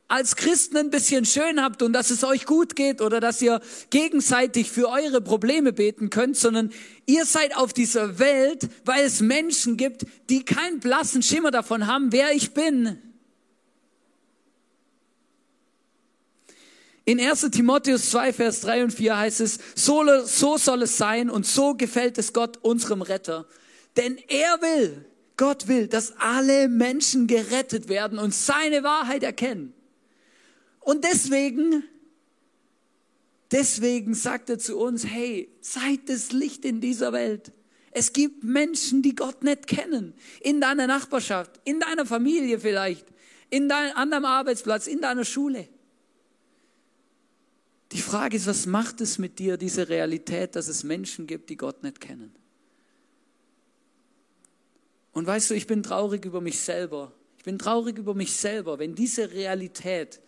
als 0.08 0.38
Christen 0.38 0.78
ein 0.78 0.90
bisschen 0.90 1.26
schön 1.26 1.62
habt 1.62 1.82
und 1.82 1.92
dass 1.92 2.12
es 2.12 2.24
euch 2.24 2.46
gut 2.46 2.76
geht 2.76 3.02
oder 3.02 3.20
dass 3.20 3.42
ihr 3.42 3.60
gegenseitig 3.90 4.72
für 4.72 4.90
eure 4.90 5.20
Probleme 5.22 5.74
beten 5.74 6.10
könnt, 6.10 6.38
sondern 6.38 6.72
ihr 7.06 7.26
seid 7.26 7.58
auf 7.58 7.74
dieser 7.74 8.18
Welt, 8.18 8.70
weil 8.86 9.06
es 9.06 9.20
Menschen 9.20 9.76
gibt, 9.76 10.06
die 10.30 10.46
keinen 10.46 10.80
blassen 10.80 11.22
Schimmer 11.22 11.52
davon 11.52 11.88
haben, 11.88 12.12
wer 12.12 12.32
ich 12.32 12.54
bin. 12.54 12.98
In 17.04 17.20
1 17.20 17.52
Timotheus 17.52 18.10
2, 18.12 18.34
Vers 18.34 18.62
3 18.62 18.84
und 18.86 18.92
4 18.92 19.18
heißt 19.18 19.42
es, 19.42 19.60
so, 19.76 20.04
so 20.26 20.58
soll 20.58 20.84
es 20.84 20.98
sein 20.98 21.30
und 21.30 21.46
so 21.46 21.74
gefällt 21.74 22.18
es 22.18 22.34
Gott, 22.34 22.58
unserem 22.62 23.02
Retter. 23.02 23.46
Denn 23.96 24.18
er 24.28 24.62
will, 24.62 25.06
Gott 25.38 25.68
will, 25.68 25.88
dass 25.88 26.18
alle 26.18 26.68
Menschen 26.68 27.28
gerettet 27.28 27.88
werden 27.88 28.20
und 28.20 28.34
seine 28.34 28.84
Wahrheit 28.84 29.24
erkennen. 29.24 29.74
Und 30.88 31.03
deswegen, 31.03 31.84
deswegen 33.51 34.13
sagt 34.13 34.50
er 34.50 34.58
zu 34.58 34.77
uns, 34.77 35.06
hey, 35.06 35.53
seid 35.60 36.08
das 36.08 36.32
Licht 36.32 36.63
in 36.63 36.79
dieser 36.79 37.12
Welt. 37.12 37.51
Es 37.91 38.13
gibt 38.13 38.46
Menschen, 38.46 39.01
die 39.01 39.13
Gott 39.13 39.44
nicht 39.44 39.67
kennen. 39.67 40.13
In 40.39 40.62
deiner 40.62 40.88
Nachbarschaft, 40.88 41.60
in 41.65 41.82
deiner 41.82 42.06
Familie 42.06 42.58
vielleicht, 42.58 43.06
in 43.50 43.67
deinem, 43.67 43.98
an 43.98 44.12
deinem 44.12 44.24
Arbeitsplatz, 44.24 44.88
in 44.88 45.01
deiner 45.01 45.25
Schule. 45.25 45.67
Die 47.91 48.01
Frage 48.01 48.38
ist, 48.38 48.48
was 48.48 48.65
macht 48.65 49.01
es 49.01 49.17
mit 49.17 49.39
dir, 49.39 49.58
diese 49.58 49.89
Realität, 49.89 50.56
dass 50.56 50.70
es 50.70 50.86
Menschen 50.86 51.27
gibt, 51.27 51.50
die 51.50 51.58
Gott 51.58 51.84
nicht 51.84 52.00
kennen? 52.00 52.34
Und 55.12 55.27
weißt 55.27 55.50
du, 55.50 55.53
ich 55.53 55.67
bin 55.67 55.84
traurig 55.84 56.24
über 56.24 56.39
mich 56.39 56.62
selber. 56.62 57.12
Ich 57.38 57.44
bin 57.44 57.60
traurig 57.60 57.98
über 57.98 58.13
mich 58.13 58.38
selber, 58.38 58.79
wenn 58.79 58.96
diese 58.96 59.34
Realität 59.34 60.22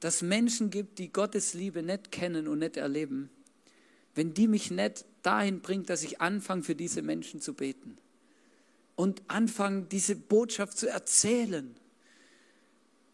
dass 0.00 0.22
Menschen 0.22 0.70
gibt, 0.70 0.98
die 0.98 1.12
Gottes 1.12 1.54
Liebe 1.54 1.82
nicht 1.82 2.12
kennen 2.12 2.48
und 2.48 2.60
nicht 2.60 2.76
erleben, 2.76 3.30
wenn 4.14 4.34
die 4.34 4.48
mich 4.48 4.70
nicht 4.70 5.04
dahin 5.22 5.60
bringt, 5.60 5.90
dass 5.90 6.02
ich 6.02 6.20
anfange, 6.20 6.62
für 6.62 6.74
diese 6.74 7.02
Menschen 7.02 7.40
zu 7.40 7.54
beten 7.54 7.98
und 8.96 9.22
anfange, 9.28 9.82
diese 9.82 10.16
Botschaft 10.16 10.76
zu 10.76 10.88
erzählen. 10.88 11.74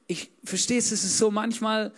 Ich 0.07 0.31
verstehe 0.43 0.79
es, 0.79 0.93
es 0.93 1.05
ist 1.05 1.19
so 1.19 1.31
manchmal, 1.31 1.93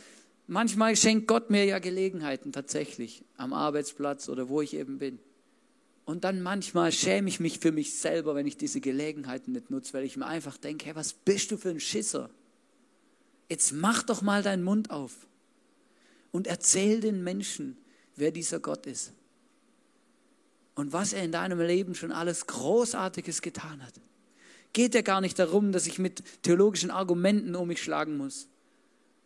manchmal 0.47 0.97
schenkt 0.97 1.29
Gott 1.29 1.51
mir 1.51 1.65
ja 1.65 1.79
Gelegenheiten 1.79 2.53
tatsächlich 2.53 3.25
am 3.37 3.53
Arbeitsplatz 3.53 4.29
oder 4.29 4.49
wo 4.49 4.61
ich 4.61 4.75
eben 4.75 4.99
bin. 4.99 5.19
Und 6.05 6.25
dann 6.25 6.41
manchmal 6.41 6.93
schäme 6.93 7.29
ich 7.29 7.41
mich 7.41 7.59
für 7.59 7.73
mich 7.73 7.95
selber, 7.95 8.37
wenn 8.37 8.47
ich 8.47 8.57
diese 8.57 8.81
Gelegenheiten 8.81 9.53
nicht 9.53 9.71
nutze, 9.71 9.93
weil 9.95 10.05
ich 10.05 10.17
mir 10.17 10.27
einfach 10.27 10.57
denke, 10.57 10.87
hey, 10.87 10.95
was 10.95 11.13
bist 11.13 11.51
du 11.51 11.57
für 11.57 11.71
ein 11.71 11.81
Schisser? 11.81 12.31
Jetzt 13.49 13.73
mach 13.73 14.03
doch 14.03 14.23
mal 14.23 14.43
deinen 14.43 14.65
Mund 14.65 14.91
auf 14.91 15.13
und 16.33 16.47
erzähl 16.47 17.01
den 17.01 17.23
Menschen, 17.23 17.77
wer 18.17 18.31
dieser 18.31 18.61
Gott 18.61 18.87
ist 18.87 19.13
und 20.75 20.93
was 20.93 21.13
er 21.13 21.25
in 21.25 21.33
deinem 21.33 21.61
Leben 21.61 21.95
schon 21.95 22.13
alles 22.13 22.47
Großartiges 22.47 23.43
getan 23.43 23.83
hat. 23.85 23.95
Geht 24.73 24.95
ja 24.95 25.01
gar 25.03 25.21
nicht 25.21 25.39
darum, 25.39 25.73
dass 25.73 25.87
ich 25.87 25.99
mit 25.99 26.23
theologischen 26.43 26.91
Argumenten 26.91 27.55
um 27.55 27.69
mich 27.69 27.83
schlagen 27.83 28.17
muss. 28.17 28.49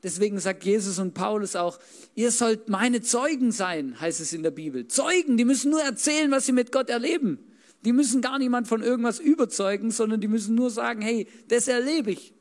Deswegen 0.03 0.39
sagt 0.39 0.65
Jesus 0.65 0.99
und 0.99 1.13
Paulus 1.13 1.57
auch, 1.57 1.79
ihr 2.15 2.31
sollt 2.31 2.69
meine 2.69 3.03
Zeugen 3.03 3.53
sein, 3.53 4.01
heißt 4.01 4.21
es 4.21 4.33
in 4.33 4.43
der 4.43 4.51
Bibel. 4.51 4.87
Zeugen, 4.89 5.37
die 5.37 5.45
müssen 5.45 5.71
nur 5.71 5.83
erzählen, 5.83 6.31
was 6.31 6.47
sie 6.47 6.53
mit 6.53 6.73
Gott 6.73 6.89
erleben. 6.89 7.39
Die 7.85 7.93
müssen 7.93 8.23
gar 8.23 8.39
niemand 8.39 8.69
von 8.69 8.83
irgendwas 8.83 9.19
überzeugen, 9.19 9.91
sondern 9.91 10.21
die 10.21 10.29
müssen 10.29 10.55
nur 10.55 10.71
sagen, 10.71 11.03
hey, 11.03 11.27
das 11.49 11.69
erlebe 11.69 12.13
ich. 12.13 12.33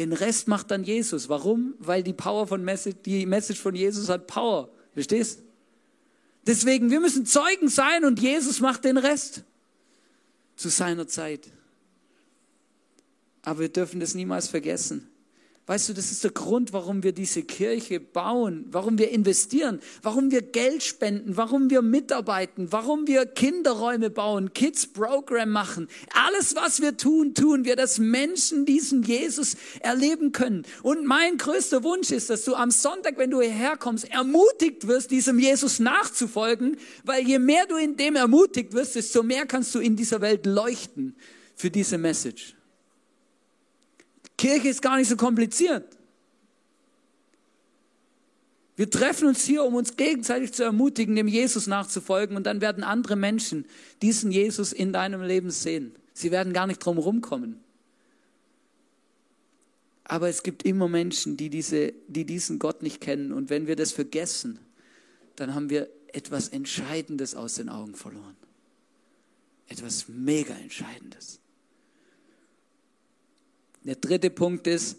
Den 0.00 0.14
Rest 0.14 0.48
macht 0.48 0.70
dann 0.70 0.82
Jesus. 0.82 1.28
Warum? 1.28 1.74
Weil 1.78 2.02
die 2.02 2.14
Power 2.14 2.46
von 2.46 2.64
Message, 2.64 2.96
die 3.04 3.26
Message 3.26 3.60
von 3.60 3.74
Jesus 3.74 4.08
hat 4.08 4.26
Power. 4.26 4.70
Verstehst? 4.94 5.42
Deswegen, 6.46 6.90
wir 6.90 7.00
müssen 7.00 7.26
Zeugen 7.26 7.68
sein 7.68 8.06
und 8.06 8.18
Jesus 8.18 8.60
macht 8.60 8.84
den 8.84 8.96
Rest 8.96 9.44
zu 10.56 10.70
seiner 10.70 11.06
Zeit. 11.06 11.48
Aber 13.42 13.60
wir 13.60 13.68
dürfen 13.68 14.00
das 14.00 14.14
niemals 14.14 14.48
vergessen. 14.48 15.06
Weißt 15.70 15.88
du, 15.88 15.92
das 15.92 16.10
ist 16.10 16.24
der 16.24 16.32
Grund, 16.32 16.72
warum 16.72 17.04
wir 17.04 17.12
diese 17.12 17.44
Kirche 17.44 18.00
bauen, 18.00 18.66
warum 18.72 18.98
wir 18.98 19.12
investieren, 19.12 19.78
warum 20.02 20.32
wir 20.32 20.42
Geld 20.42 20.82
spenden, 20.82 21.36
warum 21.36 21.70
wir 21.70 21.80
mitarbeiten, 21.80 22.72
warum 22.72 23.06
wir 23.06 23.24
Kinderräume 23.24 24.10
bauen, 24.10 24.52
Kids 24.52 24.88
Program 24.88 25.48
machen. 25.48 25.86
Alles, 26.12 26.56
was 26.56 26.80
wir 26.80 26.96
tun, 26.96 27.34
tun 27.34 27.64
wir, 27.64 27.76
dass 27.76 27.98
Menschen 27.98 28.66
diesen 28.66 29.04
Jesus 29.04 29.54
erleben 29.78 30.32
können. 30.32 30.66
Und 30.82 31.06
mein 31.06 31.38
größter 31.38 31.84
Wunsch 31.84 32.10
ist, 32.10 32.30
dass 32.30 32.44
du 32.44 32.56
am 32.56 32.72
Sonntag, 32.72 33.16
wenn 33.16 33.30
du 33.30 33.40
hierher 33.40 33.76
kommst, 33.76 34.10
ermutigt 34.10 34.88
wirst, 34.88 35.12
diesem 35.12 35.38
Jesus 35.38 35.78
nachzufolgen, 35.78 36.78
weil 37.04 37.24
je 37.24 37.38
mehr 37.38 37.66
du 37.68 37.76
in 37.76 37.96
dem 37.96 38.16
ermutigt 38.16 38.72
wirst, 38.72 38.96
desto 38.96 39.22
mehr 39.22 39.46
kannst 39.46 39.72
du 39.76 39.78
in 39.78 39.94
dieser 39.94 40.20
Welt 40.20 40.46
leuchten 40.46 41.14
für 41.54 41.70
diese 41.70 41.96
Message. 41.96 42.56
Kirche 44.40 44.68
ist 44.68 44.80
gar 44.80 44.96
nicht 44.96 45.08
so 45.08 45.16
kompliziert. 45.16 45.84
Wir 48.74 48.88
treffen 48.88 49.28
uns 49.28 49.44
hier, 49.44 49.62
um 49.64 49.74
uns 49.74 49.98
gegenseitig 49.98 50.54
zu 50.54 50.62
ermutigen, 50.62 51.14
dem 51.14 51.28
Jesus 51.28 51.66
nachzufolgen 51.66 52.38
und 52.38 52.44
dann 52.44 52.62
werden 52.62 52.82
andere 52.82 53.16
Menschen 53.16 53.66
diesen 54.00 54.32
Jesus 54.32 54.72
in 54.72 54.94
deinem 54.94 55.20
Leben 55.20 55.50
sehen. 55.50 55.94
Sie 56.14 56.30
werden 56.30 56.54
gar 56.54 56.66
nicht 56.66 56.78
drum 56.78 56.96
rumkommen. 56.96 57.60
Aber 60.04 60.30
es 60.30 60.42
gibt 60.42 60.62
immer 60.62 60.88
Menschen, 60.88 61.36
die, 61.36 61.50
diese, 61.50 61.92
die 62.08 62.24
diesen 62.24 62.58
Gott 62.58 62.82
nicht 62.82 63.02
kennen. 63.02 63.34
Und 63.34 63.50
wenn 63.50 63.66
wir 63.66 63.76
das 63.76 63.92
vergessen, 63.92 64.58
dann 65.36 65.54
haben 65.54 65.68
wir 65.68 65.90
etwas 66.14 66.48
Entscheidendes 66.48 67.34
aus 67.34 67.56
den 67.56 67.68
Augen 67.68 67.94
verloren. 67.94 68.36
Etwas 69.68 70.08
mega 70.08 70.54
Entscheidendes. 70.54 71.39
Der 73.82 73.96
dritte 73.96 74.30
Punkt 74.30 74.66
ist, 74.66 74.96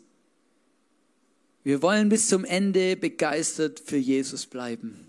wir 1.64 1.82
wollen 1.82 2.10
bis 2.10 2.28
zum 2.28 2.44
Ende 2.44 2.96
begeistert 2.96 3.80
für 3.80 3.98
Jesus 3.98 4.48
bleiben. 4.48 5.08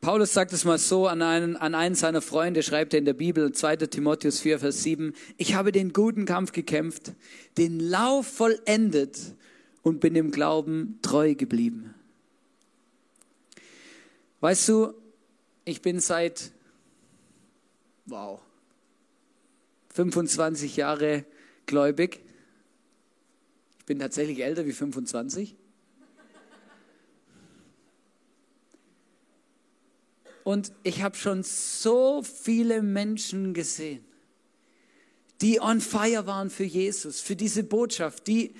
Paulus 0.00 0.32
sagt 0.34 0.52
es 0.52 0.64
mal 0.64 0.78
so 0.78 1.06
an 1.06 1.22
einen, 1.22 1.56
an 1.56 1.74
einen 1.74 1.94
seiner 1.94 2.20
Freunde, 2.20 2.62
schreibt 2.62 2.92
er 2.92 2.98
in 2.98 3.06
der 3.06 3.14
Bibel, 3.14 3.52
2. 3.52 3.76
Timotheus 3.76 4.40
4, 4.40 4.58
Vers 4.58 4.82
7, 4.82 5.14
ich 5.38 5.54
habe 5.54 5.72
den 5.72 5.94
guten 5.94 6.26
Kampf 6.26 6.52
gekämpft, 6.52 7.12
den 7.56 7.80
Lauf 7.80 8.26
vollendet 8.26 9.18
und 9.82 10.00
bin 10.00 10.14
im 10.14 10.30
Glauben 10.30 10.98
treu 11.00 11.34
geblieben. 11.34 11.94
Weißt 14.40 14.68
du, 14.68 14.92
ich 15.64 15.80
bin 15.80 16.00
seit, 16.00 16.52
wow, 18.04 18.40
25 19.94 20.76
Jahre 20.76 21.24
gläubig. 21.66 22.20
Ich 23.78 23.84
bin 23.84 23.98
tatsächlich 23.98 24.42
älter 24.42 24.66
wie 24.66 24.72
25. 24.72 25.56
Und 30.44 30.72
ich 30.82 31.02
habe 31.02 31.16
schon 31.16 31.42
so 31.42 32.22
viele 32.22 32.82
Menschen 32.82 33.54
gesehen, 33.54 34.04
die 35.40 35.60
on 35.60 35.80
fire 35.80 36.26
waren 36.26 36.50
für 36.50 36.64
Jesus, 36.64 37.20
für 37.20 37.34
diese 37.34 37.64
Botschaft, 37.64 38.26
die 38.26 38.54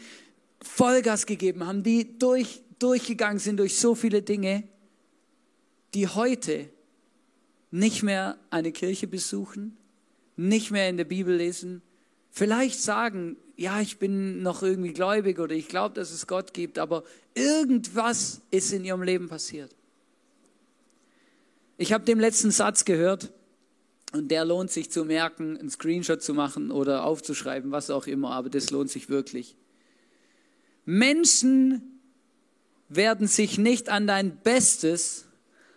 Vollgas 0.62 1.26
gegeben 1.26 1.66
haben, 1.66 1.82
die 1.82 2.18
durch, 2.18 2.62
durchgegangen 2.78 3.38
sind 3.38 3.58
durch 3.58 3.76
so 3.78 3.94
viele 3.94 4.22
Dinge, 4.22 4.64
die 5.92 6.08
heute 6.08 6.70
nicht 7.70 8.02
mehr 8.02 8.38
eine 8.50 8.72
Kirche 8.72 9.06
besuchen, 9.06 9.76
nicht 10.36 10.70
mehr 10.70 10.88
in 10.88 10.96
der 10.96 11.04
Bibel 11.04 11.36
lesen, 11.36 11.82
vielleicht 12.34 12.82
sagen, 12.82 13.36
ja, 13.56 13.80
ich 13.80 13.98
bin 13.98 14.42
noch 14.42 14.62
irgendwie 14.62 14.92
gläubig 14.92 15.38
oder 15.38 15.54
ich 15.54 15.68
glaube, 15.68 15.94
dass 15.94 16.10
es 16.10 16.26
Gott 16.26 16.52
gibt, 16.52 16.78
aber 16.78 17.04
irgendwas 17.34 18.42
ist 18.50 18.72
in 18.72 18.84
ihrem 18.84 19.02
Leben 19.02 19.28
passiert. 19.28 19.74
Ich 21.78 21.92
habe 21.92 22.04
den 22.04 22.18
letzten 22.18 22.50
Satz 22.50 22.84
gehört 22.84 23.32
und 24.12 24.30
der 24.30 24.44
lohnt 24.44 24.72
sich 24.72 24.90
zu 24.90 25.04
merken, 25.04 25.56
einen 25.56 25.70
Screenshot 25.70 26.22
zu 26.22 26.34
machen 26.34 26.72
oder 26.72 27.04
aufzuschreiben, 27.04 27.70
was 27.70 27.90
auch 27.90 28.06
immer, 28.08 28.32
aber 28.32 28.50
das 28.50 28.70
lohnt 28.70 28.90
sich 28.90 29.08
wirklich. 29.08 29.56
Menschen 30.84 32.00
werden 32.88 33.28
sich 33.28 33.58
nicht 33.58 33.88
an 33.88 34.08
dein 34.08 34.36
Bestes, 34.38 35.26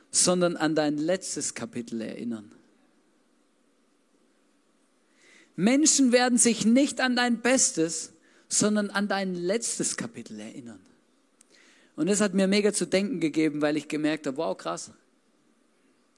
sondern 0.10 0.58
an 0.58 0.74
dein 0.74 0.98
letztes 0.98 1.54
Kapitel 1.54 2.02
erinnern. 2.02 2.52
Menschen 5.58 6.12
werden 6.12 6.38
sich 6.38 6.66
nicht 6.66 7.02
an 7.02 7.16
dein 7.16 7.42
Bestes, 7.42 8.14
sondern 8.48 8.92
an 8.92 9.08
dein 9.08 9.34
letztes 9.34 9.98
Kapitel 9.98 10.40
erinnern. 10.40 10.80
Und 11.96 12.08
das 12.08 12.22
hat 12.22 12.36
mir 12.36 12.48
mega 12.48 12.72
zu 12.72 12.86
denken 12.86 13.20
gegeben, 13.20 13.60
weil 13.62 13.76
ich 13.76 13.88
gemerkt 13.88 14.28
habe, 14.28 14.38
wow, 14.38 14.56
krass. 14.56 14.92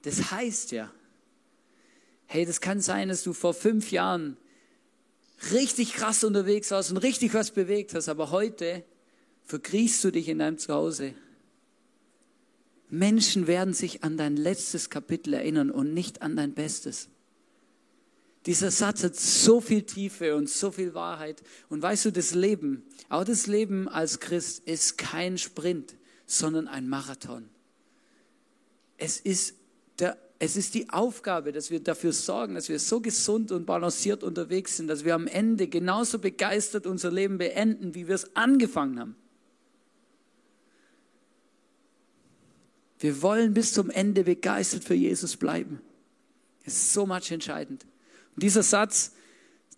Das 0.01 0.29
heißt 0.31 0.73
ja, 0.73 0.91
hey, 2.27 2.45
das 2.45 2.59
kann 2.59 2.81
sein, 2.81 3.07
dass 3.07 3.23
du 3.23 3.31
vor 3.31 3.53
fünf 3.53 3.91
Jahren 3.91 4.35
richtig 5.53 5.93
krass 5.93 6.25
unterwegs 6.25 6.69
warst 6.71 6.91
und 6.91 6.97
richtig 6.97 7.33
was 7.33 7.51
bewegt 7.51 7.93
hast, 7.93 8.09
aber 8.09 8.31
heute 8.31 8.83
verkriechst 9.45 10.03
du 10.03 10.11
dich 10.11 10.27
in 10.27 10.39
deinem 10.39 10.57
Zuhause. 10.57 11.13
Menschen 12.89 13.47
werden 13.47 13.73
sich 13.73 14.03
an 14.03 14.17
dein 14.17 14.35
letztes 14.35 14.89
Kapitel 14.89 15.33
erinnern 15.33 15.71
und 15.71 15.93
nicht 15.93 16.21
an 16.21 16.35
dein 16.35 16.53
Bestes. 16.53 17.07
Dieser 18.49 18.71
Satz 18.71 19.03
hat 19.03 19.15
so 19.15 19.61
viel 19.61 19.83
Tiefe 19.83 20.35
und 20.35 20.49
so 20.49 20.71
viel 20.71 20.95
Wahrheit. 20.95 21.43
Und 21.69 21.83
weißt 21.83 22.05
du, 22.05 22.11
das 22.11 22.33
Leben, 22.33 22.81
auch 23.07 23.23
das 23.23 23.45
Leben 23.45 23.87
als 23.87 24.19
Christ 24.19 24.63
ist 24.65 24.97
kein 24.97 25.37
Sprint, 25.37 25.95
sondern 26.25 26.67
ein 26.67 26.89
Marathon. 26.89 27.47
Es 28.97 29.19
ist, 29.19 29.53
der, 29.99 30.17
es 30.39 30.57
ist 30.57 30.73
die 30.73 30.89
Aufgabe, 30.89 31.51
dass 31.51 31.69
wir 31.69 31.79
dafür 31.79 32.11
sorgen, 32.11 32.55
dass 32.55 32.69
wir 32.69 32.79
so 32.79 33.01
gesund 33.01 33.51
und 33.51 33.67
balanciert 33.67 34.23
unterwegs 34.23 34.77
sind, 34.77 34.87
dass 34.87 35.05
wir 35.05 35.13
am 35.13 35.27
Ende 35.27 35.67
genauso 35.67 36.17
begeistert 36.17 36.87
unser 36.87 37.11
Leben 37.11 37.37
beenden, 37.37 37.93
wie 37.93 38.07
wir 38.07 38.15
es 38.15 38.35
angefangen 38.35 38.99
haben. 38.99 39.15
Wir 42.97 43.21
wollen 43.21 43.53
bis 43.53 43.73
zum 43.73 43.91
Ende 43.91 44.23
begeistert 44.23 44.83
für 44.83 44.95
Jesus 44.95 45.37
bleiben. 45.37 45.81
Es 46.65 46.73
ist 46.73 46.93
so 46.93 47.05
much 47.05 47.29
entscheidend. 47.29 47.85
Dieser 48.39 48.63
Satz, 48.63 49.13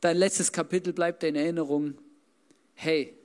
dein 0.01 0.17
letztes 0.17 0.51
Kapitel 0.51 0.93
bleibt 0.93 1.23
in 1.23 1.35
Erinnerung. 1.35 1.95
Hey, 2.73 3.15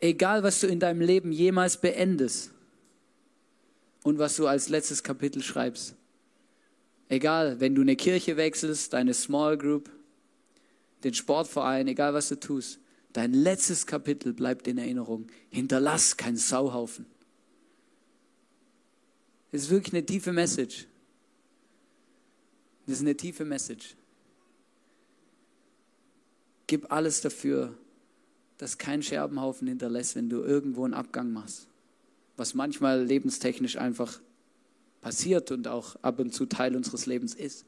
egal 0.00 0.42
was 0.42 0.60
du 0.60 0.66
in 0.66 0.80
deinem 0.80 1.00
Leben 1.00 1.32
jemals 1.32 1.80
beendest 1.80 2.52
und 4.02 4.18
was 4.18 4.36
du 4.36 4.46
als 4.46 4.68
letztes 4.68 5.02
Kapitel 5.02 5.42
schreibst, 5.42 5.94
egal, 7.08 7.60
wenn 7.60 7.74
du 7.74 7.82
eine 7.82 7.96
Kirche 7.96 8.36
wechselst, 8.36 8.92
deine 8.92 9.14
Small 9.14 9.56
Group, 9.56 9.90
den 11.04 11.14
Sportverein, 11.14 11.86
egal 11.88 12.14
was 12.14 12.28
du 12.28 12.38
tust, 12.38 12.80
dein 13.12 13.32
letztes 13.32 13.86
Kapitel 13.86 14.32
bleibt 14.32 14.66
in 14.66 14.78
Erinnerung. 14.78 15.28
Hinterlass 15.50 16.16
keinen 16.16 16.36
Sauhaufen. 16.36 17.06
Das 19.52 19.62
ist 19.62 19.70
wirklich 19.70 19.94
eine 19.94 20.04
tiefe 20.04 20.32
Message. 20.32 20.86
Das 22.86 22.96
ist 22.96 23.02
eine 23.02 23.16
tiefe 23.16 23.44
Message. 23.44 23.94
Gib 26.66 26.90
alles 26.92 27.20
dafür, 27.20 27.76
dass 28.58 28.78
kein 28.78 29.02
Scherbenhaufen 29.02 29.68
hinterlässt, 29.68 30.16
wenn 30.16 30.28
du 30.28 30.42
irgendwo 30.42 30.84
einen 30.84 30.94
Abgang 30.94 31.32
machst. 31.32 31.66
Was 32.36 32.54
manchmal 32.54 33.04
lebenstechnisch 33.04 33.76
einfach 33.76 34.20
passiert 35.00 35.50
und 35.50 35.68
auch 35.68 35.96
ab 36.02 36.18
und 36.18 36.32
zu 36.32 36.46
Teil 36.46 36.74
unseres 36.74 37.06
Lebens 37.06 37.34
ist. 37.34 37.66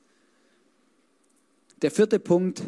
Der 1.82 1.90
vierte 1.90 2.18
Punkt, 2.18 2.62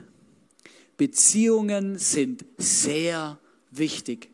Beziehungen 0.99 1.97
sind 1.97 2.45
sehr 2.59 3.39
wichtig. 3.71 4.29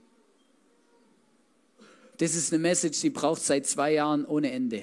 Das 2.18 2.35
ist 2.35 2.52
eine 2.52 2.61
Message, 2.61 3.00
die 3.00 3.11
braucht 3.11 3.42
seit 3.42 3.66
zwei 3.66 3.92
Jahren 3.92 4.24
ohne 4.24 4.50
Ende. 4.50 4.83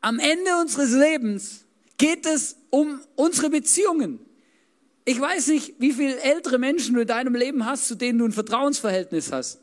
Am 0.00 0.18
Ende 0.18 0.50
unseres 0.60 0.92
Lebens 0.92 1.63
geht 1.98 2.26
es 2.26 2.56
um 2.70 3.00
unsere 3.16 3.50
Beziehungen. 3.50 4.20
Ich 5.04 5.20
weiß 5.20 5.48
nicht, 5.48 5.74
wie 5.78 5.92
viele 5.92 6.18
ältere 6.20 6.58
Menschen 6.58 6.94
du 6.94 7.02
in 7.02 7.06
deinem 7.06 7.34
Leben 7.34 7.66
hast, 7.66 7.86
zu 7.86 7.94
denen 7.94 8.18
du 8.18 8.24
ein 8.24 8.32
Vertrauensverhältnis 8.32 9.32
hast. 9.32 9.60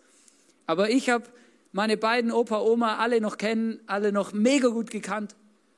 Aber 0.68 0.90
ich 0.90 1.10
habe 1.10 1.26
meine 1.72 1.98
beiden 1.98 2.32
Opa, 2.32 2.62
Oma 2.62 2.98
alle 2.98 3.22
noch 3.22 3.38
kennen, 3.38 3.80
alle 3.88 4.12
noch 4.12 4.34
mega 4.34 4.68
gut 4.68 4.92
gekannt. 4.92 5.36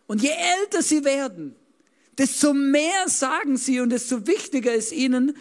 Und 0.07 0.21
je 0.21 0.31
älter 0.59 0.81
sie 0.81 1.05
werden, 1.05 1.55
desto 2.17 2.53
mehr 2.53 3.07
sagen 3.07 3.57
sie 3.57 3.79
und 3.79 3.89
desto 3.89 4.27
wichtiger 4.27 4.73
ist 4.73 4.91
ihnen, 4.91 5.37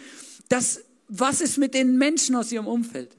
dass, 0.49 0.81
was 1.07 1.41
ist 1.41 1.57
mit 1.57 1.73
den 1.73 1.97
Menschen 1.97 2.35
aus 2.35 2.51
ihrem 2.51 2.67
Umfeld? 2.67 3.15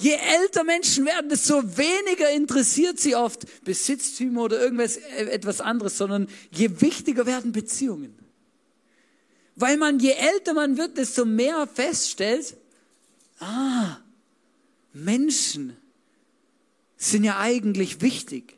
Je 0.00 0.14
älter 0.14 0.64
Menschen 0.64 1.04
werden, 1.04 1.28
desto 1.28 1.62
weniger 1.76 2.30
interessiert 2.30 2.98
sie 2.98 3.14
oft 3.14 3.46
Besitztümer 3.64 4.44
oder 4.44 4.58
irgendwas 4.58 4.96
äh, 4.96 5.26
etwas 5.26 5.60
anderes, 5.60 5.98
sondern 5.98 6.26
je 6.50 6.80
wichtiger 6.80 7.26
werden 7.26 7.52
Beziehungen. 7.52 8.18
Weil 9.56 9.76
man, 9.76 9.98
je 9.98 10.12
älter 10.12 10.54
man 10.54 10.78
wird, 10.78 10.96
desto 10.96 11.26
mehr 11.26 11.66
feststellt, 11.66 12.56
ah, 13.40 13.98
Menschen 14.94 15.76
sind 16.96 17.24
ja 17.24 17.38
eigentlich 17.38 18.00
wichtig. 18.00 18.56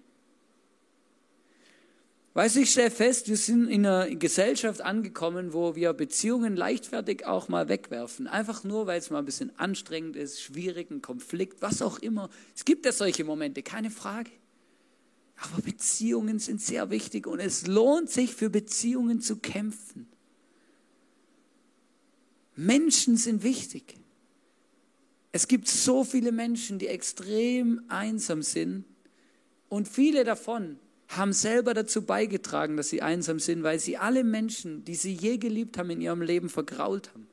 Weißt 2.35 2.57
du, 2.57 2.61
ich 2.61 2.71
stelle 2.71 2.91
fest, 2.91 3.29
wir 3.29 3.37
sind 3.37 3.69
in 3.69 3.85
einer 3.85 4.09
Gesellschaft 4.17 4.81
angekommen, 4.81 5.53
wo 5.53 5.75
wir 5.75 5.93
Beziehungen 5.93 6.57
leichtfertig 6.57 7.27
auch 7.27 7.49
mal 7.49 7.69
wegwerfen. 7.69 8.27
Einfach 8.27 8.65
nur, 8.65 8.87
weil 8.87 8.99
es 8.99 9.11
mal 9.11 9.19
ein 9.19 9.27
bisschen 9.27 9.53
anstrengend 9.59 10.17
ist, 10.17 10.41
schwierig, 10.41 10.91
ein 10.91 11.03
Konflikt, 11.03 11.61
was 11.61 11.83
auch 11.83 11.99
immer. 11.99 12.31
Es 12.57 12.65
gibt 12.65 12.87
ja 12.87 12.93
solche 12.93 13.25
Momente, 13.25 13.63
keine 13.63 13.91
Frage. 13.91 14.31
Aber 15.37 15.61
Beziehungen 15.61 16.39
sind 16.39 16.63
sehr 16.63 16.89
wichtig 16.89 17.27
und 17.27 17.39
es 17.39 17.67
lohnt 17.67 18.09
sich 18.09 18.35
für 18.35 18.49
Beziehungen 18.49 19.21
zu 19.21 19.37
kämpfen. 19.37 20.09
Menschen 22.57 23.19
sind 23.19 23.43
wichtig. 23.43 23.99
Es 25.33 25.49
gibt 25.49 25.69
so 25.69 26.05
viele 26.05 26.33
Menschen, 26.33 26.79
die 26.79 26.87
extrem 26.87 27.83
einsam 27.89 28.43
sind 28.43 28.85
und 29.69 29.87
viele 29.87 30.25
davon 30.25 30.79
haben 31.17 31.33
selber 31.33 31.75
dazu 31.75 32.03
beigetragen, 32.03 32.77
dass 32.77 32.89
sie 32.89 33.03
einsam 33.03 33.39
sind, 33.39 33.63
weil 33.63 33.79
sie 33.79 33.97
alle 33.97 34.25
Menschen, 34.25 34.85
die 34.85 34.95
sie 34.95 35.13
je 35.13 35.39
geliebt 35.39 35.79
haben, 35.79 35.91
in 35.91 36.01
ihrem 36.01 36.23
Leben 36.23 36.49
vergrault 36.49 37.11
haben. 37.11 37.27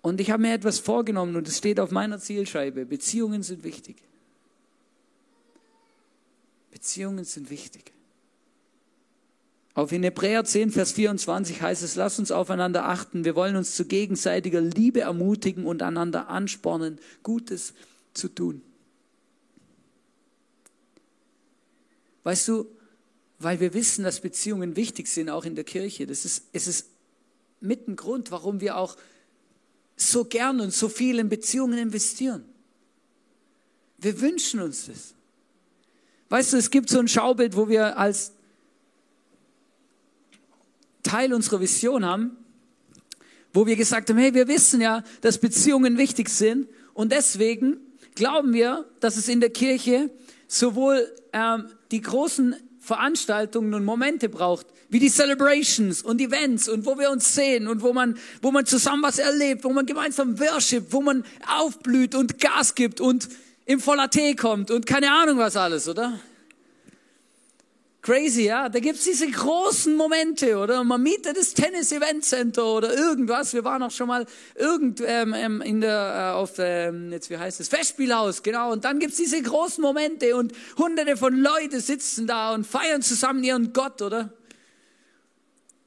Und 0.00 0.20
ich 0.20 0.30
habe 0.30 0.42
mir 0.42 0.54
etwas 0.54 0.78
vorgenommen 0.78 1.36
und 1.36 1.48
es 1.48 1.58
steht 1.58 1.80
auf 1.80 1.90
meiner 1.90 2.18
Zielscheibe. 2.18 2.86
Beziehungen 2.86 3.42
sind 3.42 3.64
wichtig. 3.64 3.96
Beziehungen 6.70 7.24
sind 7.24 7.50
wichtig. 7.50 7.92
Auf 9.74 9.92
in 9.92 10.02
Hebräer 10.02 10.44
10, 10.44 10.70
Vers 10.70 10.92
24 10.92 11.62
heißt 11.62 11.82
es, 11.82 11.94
lasst 11.94 12.18
uns 12.18 12.32
aufeinander 12.32 12.86
achten. 12.86 13.24
Wir 13.24 13.36
wollen 13.36 13.54
uns 13.54 13.76
zu 13.76 13.84
gegenseitiger 13.84 14.60
Liebe 14.60 15.02
ermutigen 15.02 15.66
und 15.66 15.82
einander 15.82 16.28
anspornen, 16.28 16.98
Gutes 17.22 17.74
zu 18.12 18.28
tun. 18.28 18.62
Weißt 22.28 22.46
du, 22.48 22.66
weil 23.38 23.58
wir 23.58 23.72
wissen, 23.72 24.04
dass 24.04 24.20
Beziehungen 24.20 24.76
wichtig 24.76 25.08
sind, 25.08 25.30
auch 25.30 25.46
in 25.46 25.54
der 25.54 25.64
Kirche. 25.64 26.06
Das 26.06 26.26
ist, 26.26 26.44
es 26.52 26.66
ist 26.66 26.90
mit 27.58 27.88
ein 27.88 27.96
Grund, 27.96 28.30
warum 28.30 28.60
wir 28.60 28.76
auch 28.76 28.98
so 29.96 30.26
gern 30.26 30.60
und 30.60 30.74
so 30.74 30.90
viel 30.90 31.20
in 31.20 31.30
Beziehungen 31.30 31.78
investieren. 31.78 32.44
Wir 33.96 34.20
wünschen 34.20 34.60
uns 34.60 34.88
das. 34.88 35.14
Weißt 36.28 36.52
du, 36.52 36.58
es 36.58 36.68
gibt 36.68 36.90
so 36.90 36.98
ein 36.98 37.08
Schaubild, 37.08 37.56
wo 37.56 37.66
wir 37.66 37.98
als 37.98 38.32
Teil 41.02 41.32
unserer 41.32 41.60
Vision 41.62 42.04
haben, 42.04 42.36
wo 43.54 43.66
wir 43.66 43.74
gesagt 43.74 44.10
haben, 44.10 44.18
hey, 44.18 44.34
wir 44.34 44.48
wissen 44.48 44.82
ja, 44.82 45.02
dass 45.22 45.38
Beziehungen 45.38 45.96
wichtig 45.96 46.28
sind 46.28 46.68
und 46.92 47.10
deswegen 47.10 47.78
glauben 48.14 48.52
wir, 48.52 48.84
dass 49.00 49.16
es 49.16 49.28
in 49.28 49.40
der 49.40 49.48
Kirche 49.48 50.10
sowohl 50.46 51.10
ähm, 51.32 51.70
die 51.90 52.00
großen 52.00 52.56
Veranstaltungen 52.80 53.74
und 53.74 53.84
Momente 53.84 54.28
braucht, 54.28 54.66
wie 54.88 54.98
die 54.98 55.10
Celebrations 55.10 56.02
und 56.02 56.20
Events 56.20 56.68
und 56.68 56.86
wo 56.86 56.98
wir 56.98 57.10
uns 57.10 57.34
sehen 57.34 57.68
und 57.68 57.82
wo 57.82 57.92
man, 57.92 58.16
wo 58.40 58.50
man 58.50 58.64
zusammen 58.64 59.02
was 59.02 59.18
erlebt, 59.18 59.64
wo 59.64 59.70
man 59.70 59.84
gemeinsam 59.84 60.38
worship, 60.40 60.86
wo 60.92 61.02
man 61.02 61.24
aufblüht 61.46 62.14
und 62.14 62.38
Gas 62.40 62.74
gibt 62.74 63.00
und 63.00 63.28
im 63.66 63.80
voller 63.80 64.08
Tee 64.08 64.34
kommt 64.34 64.70
und 64.70 64.86
keine 64.86 65.12
Ahnung 65.12 65.38
was 65.38 65.56
alles, 65.56 65.88
oder? 65.88 66.18
Crazy, 68.00 68.44
ja. 68.44 68.68
Da 68.68 68.78
gibt's 68.78 69.04
diese 69.04 69.28
großen 69.28 69.96
Momente, 69.96 70.56
oder? 70.56 70.84
Man 70.84 71.02
mietet 71.02 71.36
das 71.36 71.52
Tennis 71.52 71.90
Event 71.90 72.24
Center 72.24 72.64
oder 72.64 72.96
irgendwas. 72.96 73.52
Wir 73.52 73.64
waren 73.64 73.82
auch 73.82 73.90
schon 73.90 74.06
mal 74.06 74.24
irgend 74.54 75.02
ähm, 75.04 75.34
ähm, 75.34 75.60
in 75.60 75.80
der 75.80 76.32
äh, 76.32 76.36
auf 76.36 76.52
ähm, 76.58 77.10
jetzt 77.10 77.28
wie 77.28 77.36
heißt 77.36 77.60
es 77.60 77.68
Festspielhaus, 77.68 78.42
genau. 78.42 78.72
Und 78.72 78.84
dann 78.84 79.00
gibt's 79.00 79.16
diese 79.16 79.42
großen 79.42 79.82
Momente 79.82 80.36
und 80.36 80.52
Hunderte 80.76 81.16
von 81.16 81.36
Leute 81.40 81.80
sitzen 81.80 82.26
da 82.26 82.54
und 82.54 82.66
feiern 82.66 83.02
zusammen 83.02 83.42
ihren 83.42 83.72
Gott, 83.72 84.00
oder? 84.00 84.32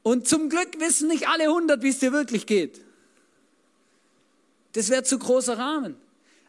Und 0.04 0.28
zum 0.28 0.50
Glück 0.50 0.80
wissen 0.80 1.08
nicht 1.08 1.28
alle 1.28 1.48
hundert, 1.48 1.82
wie 1.82 1.90
es 1.90 2.00
dir 2.00 2.12
wirklich 2.12 2.46
geht. 2.46 2.82
Das 4.74 4.90
wäre 4.90 5.04
zu 5.04 5.18
großer 5.18 5.58
Rahmen. 5.58 5.96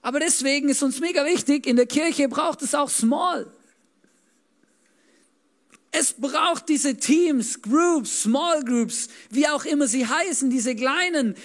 Aber 0.01 0.19
deswegen 0.19 0.69
ist 0.69 0.83
uns 0.83 1.01
mega 1.01 1.25
wichtig, 1.25 1.67
in 1.67 1.77
der 1.77 1.87
Kirche 1.87 2.29
braucht 2.29 2.63
es 2.63 2.75
auch 2.75 2.91
Small. 2.91 3.47
Es 5.93 6.15
braucht 6.15 6.71
diese 6.71 6.97
Teams, 6.97 7.61
Groups, 7.61 8.23
Small 8.23 8.65
Groups, 8.65 9.09
wie 9.31 9.47
auch 9.47 9.67
immer 9.67 9.87
sie 9.87 10.07
heißen, 10.07 10.49
diese 10.49 10.75
kleinen 10.75 11.37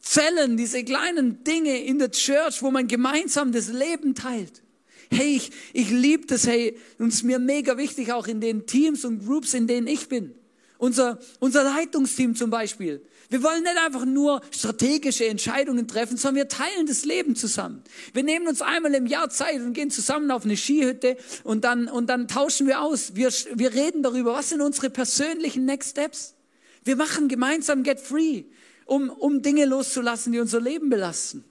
Zellen, 0.00 0.56
diese 0.58 0.84
kleinen 0.84 1.42
Dinge 1.42 1.82
in 1.82 1.98
der 1.98 2.10
Church, 2.10 2.62
wo 2.62 2.70
man 2.70 2.86
gemeinsam 2.86 3.52
das 3.52 3.68
Leben 3.68 4.14
teilt. 4.14 4.62
Hey, 5.10 5.36
ich, 5.36 5.50
ich 5.72 5.90
liebe 5.90 6.26
das, 6.26 6.46
hey, 6.46 6.78
und 6.98 7.08
es 7.08 7.16
ist 7.16 7.22
mir 7.22 7.38
mega 7.38 7.78
wichtig, 7.78 8.12
auch 8.12 8.26
in 8.26 8.40
den 8.40 8.66
Teams 8.66 9.04
und 9.04 9.24
Groups, 9.24 9.54
in 9.54 9.66
denen 9.66 9.86
ich 9.86 10.08
bin. 10.08 10.34
Unser, 10.78 11.18
unser 11.40 11.64
Leitungsteam 11.64 12.36
zum 12.36 12.50
Beispiel. 12.50 13.00
Wir 13.28 13.42
wollen 13.42 13.62
nicht 13.62 13.76
einfach 13.84 14.04
nur 14.04 14.40
strategische 14.50 15.26
Entscheidungen 15.26 15.88
treffen, 15.88 16.16
sondern 16.16 16.36
wir 16.36 16.48
teilen 16.48 16.86
das 16.86 17.04
Leben 17.04 17.34
zusammen. 17.34 17.82
Wir 18.12 18.22
nehmen 18.22 18.46
uns 18.46 18.62
einmal 18.62 18.94
im 18.94 19.06
Jahr 19.06 19.30
Zeit 19.30 19.60
und 19.60 19.72
gehen 19.72 19.90
zusammen 19.90 20.30
auf 20.30 20.44
eine 20.44 20.56
Skihütte 20.56 21.16
und 21.42 21.64
dann, 21.64 21.88
und 21.88 22.08
dann 22.08 22.28
tauschen 22.28 22.66
wir 22.66 22.80
aus. 22.80 23.16
Wir, 23.16 23.30
wir 23.54 23.74
reden 23.74 24.02
darüber, 24.02 24.34
was 24.34 24.50
sind 24.50 24.60
unsere 24.60 24.90
persönlichen 24.90 25.64
Next 25.64 25.90
Steps. 25.90 26.34
Wir 26.84 26.96
machen 26.96 27.26
gemeinsam 27.28 27.82
Get 27.82 27.98
Free, 27.98 28.44
um, 28.84 29.10
um 29.10 29.42
Dinge 29.42 29.64
loszulassen, 29.64 30.32
die 30.32 30.38
unser 30.38 30.60
Leben 30.60 30.88
belasten. 30.88 31.44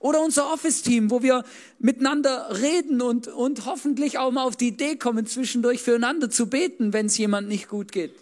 Oder 0.00 0.20
unser 0.20 0.52
Office-Team, 0.52 1.12
wo 1.12 1.22
wir 1.22 1.44
miteinander 1.78 2.60
reden 2.60 3.00
und, 3.00 3.28
und 3.28 3.66
hoffentlich 3.66 4.18
auch 4.18 4.32
mal 4.32 4.42
auf 4.42 4.56
die 4.56 4.68
Idee 4.68 4.96
kommen, 4.96 5.26
zwischendurch 5.26 5.80
füreinander 5.80 6.28
zu 6.28 6.48
beten, 6.48 6.92
wenn 6.92 7.06
es 7.06 7.18
jemand 7.18 7.46
nicht 7.46 7.68
gut 7.68 7.92
geht. 7.92 8.12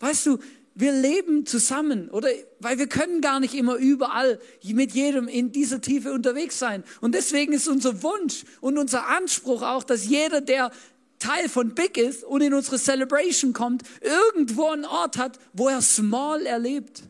Weißt 0.00 0.24
du, 0.24 0.38
wir 0.74 0.92
leben 0.92 1.46
zusammen, 1.46 2.10
oder? 2.10 2.28
Weil 2.58 2.78
wir 2.78 2.88
können 2.88 3.20
gar 3.20 3.38
nicht 3.38 3.54
immer 3.54 3.76
überall 3.76 4.40
mit 4.64 4.92
jedem 4.92 5.28
in 5.28 5.52
dieser 5.52 5.80
Tiefe 5.80 6.12
unterwegs 6.12 6.58
sein. 6.58 6.82
Und 7.00 7.14
deswegen 7.14 7.52
ist 7.52 7.68
unser 7.68 8.02
Wunsch 8.02 8.44
und 8.60 8.76
unser 8.76 9.06
Anspruch 9.06 9.62
auch, 9.62 9.84
dass 9.84 10.06
jeder, 10.06 10.40
der 10.40 10.72
Teil 11.20 11.48
von 11.48 11.74
Big 11.74 11.96
ist 11.96 12.24
und 12.24 12.40
in 12.40 12.52
unsere 12.52 12.78
Celebration 12.78 13.52
kommt, 13.52 13.82
irgendwo 14.00 14.68
einen 14.68 14.84
Ort 14.84 15.16
hat, 15.16 15.38
wo 15.52 15.68
er 15.68 15.80
small 15.80 16.44
erlebt. 16.44 17.04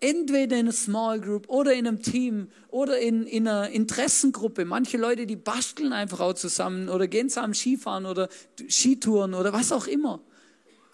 Entweder 0.00 0.56
in 0.56 0.66
einer 0.66 0.72
Small 0.72 1.18
Group 1.18 1.48
oder 1.48 1.72
in 1.72 1.88
einem 1.88 2.02
Team 2.02 2.48
oder 2.68 2.98
in, 2.98 3.26
in 3.26 3.48
einer 3.48 3.70
Interessengruppe. 3.70 4.66
Manche 4.66 4.98
Leute, 4.98 5.24
die 5.24 5.36
basteln 5.36 5.94
einfach 5.94 6.20
auch 6.20 6.34
zusammen 6.34 6.90
oder 6.90 7.08
gehen 7.08 7.30
zusammen 7.30 7.54
Skifahren 7.54 8.04
oder 8.04 8.28
Skitouren 8.68 9.32
oder 9.32 9.54
was 9.54 9.72
auch 9.72 9.86
immer. 9.86 10.20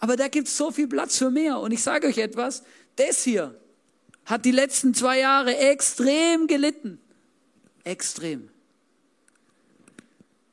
Aber 0.00 0.16
da 0.16 0.28
gibt 0.28 0.48
es 0.48 0.56
so 0.56 0.70
viel 0.70 0.88
Platz 0.88 1.18
für 1.18 1.30
mehr. 1.30 1.60
Und 1.60 1.72
ich 1.72 1.82
sage 1.82 2.08
euch 2.08 2.18
etwas, 2.18 2.62
das 2.96 3.22
hier 3.22 3.54
hat 4.24 4.44
die 4.44 4.50
letzten 4.50 4.94
zwei 4.94 5.18
Jahre 5.20 5.56
extrem 5.56 6.46
gelitten. 6.46 6.98
Extrem. 7.84 8.48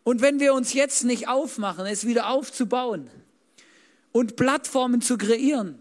Und 0.04 0.22
wenn 0.22 0.40
wir 0.40 0.54
uns 0.54 0.74
jetzt 0.74 1.04
nicht 1.04 1.28
aufmachen, 1.28 1.86
es 1.86 2.06
wieder 2.06 2.30
aufzubauen 2.30 3.10
und 4.12 4.36
Plattformen 4.36 5.02
zu 5.02 5.18
kreieren, 5.18 5.78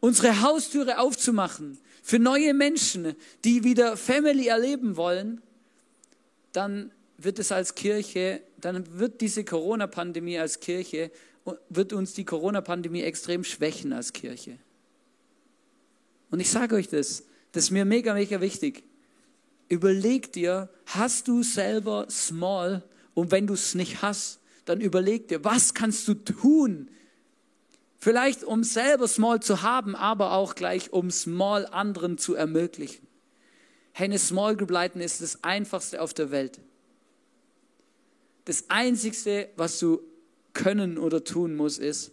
unsere 0.00 0.40
Haustüre 0.40 0.98
aufzumachen 0.98 1.78
für 2.02 2.18
neue 2.18 2.54
Menschen, 2.54 3.14
die 3.44 3.64
wieder 3.64 3.96
Family 3.96 4.46
erleben 4.46 4.96
wollen, 4.96 5.42
dann 6.52 6.92
wird 7.16 7.38
es 7.40 7.50
als 7.52 7.74
Kirche, 7.74 8.40
dann 8.60 8.98
wird 8.98 9.20
diese 9.20 9.44
Corona-Pandemie 9.44 10.38
als 10.38 10.60
Kirche 10.60 11.10
wird 11.68 11.92
uns 11.92 12.14
die 12.14 12.24
Corona-Pandemie 12.24 13.02
extrem 13.02 13.44
schwächen 13.44 13.92
als 13.92 14.12
Kirche. 14.12 14.58
Und 16.30 16.40
ich 16.40 16.50
sage 16.50 16.76
euch 16.76 16.88
das, 16.88 17.24
das 17.52 17.64
ist 17.64 17.70
mir 17.70 17.84
mega, 17.84 18.14
mega 18.14 18.40
wichtig. 18.40 18.84
Überleg 19.68 20.32
dir, 20.32 20.68
hast 20.86 21.28
du 21.28 21.42
selber 21.42 22.06
Small? 22.10 22.82
Und 23.14 23.30
wenn 23.30 23.46
du 23.46 23.54
es 23.54 23.74
nicht 23.74 24.02
hast, 24.02 24.40
dann 24.64 24.80
überleg 24.80 25.28
dir, 25.28 25.44
was 25.44 25.74
kannst 25.74 26.06
du 26.08 26.14
tun? 26.14 26.90
Vielleicht 27.98 28.44
um 28.44 28.62
selber 28.62 29.08
Small 29.08 29.40
zu 29.40 29.62
haben, 29.62 29.96
aber 29.96 30.32
auch 30.32 30.54
gleich 30.54 30.92
um 30.92 31.10
Small 31.10 31.66
anderen 31.66 32.16
zu 32.16 32.34
ermöglichen. 32.34 33.06
Hey, 33.92 34.04
eine 34.04 34.18
Small 34.18 34.56
Group 34.56 34.70
leiten 34.70 35.00
ist 35.00 35.20
das 35.20 35.42
einfachste 35.42 36.00
auf 36.00 36.14
der 36.14 36.30
Welt. 36.30 36.60
Das 38.44 38.70
einzigste, 38.70 39.48
was 39.56 39.78
du 39.80 40.00
können 40.54 40.98
oder 40.98 41.24
tun 41.24 41.56
muss, 41.56 41.78
ist, 41.78 42.12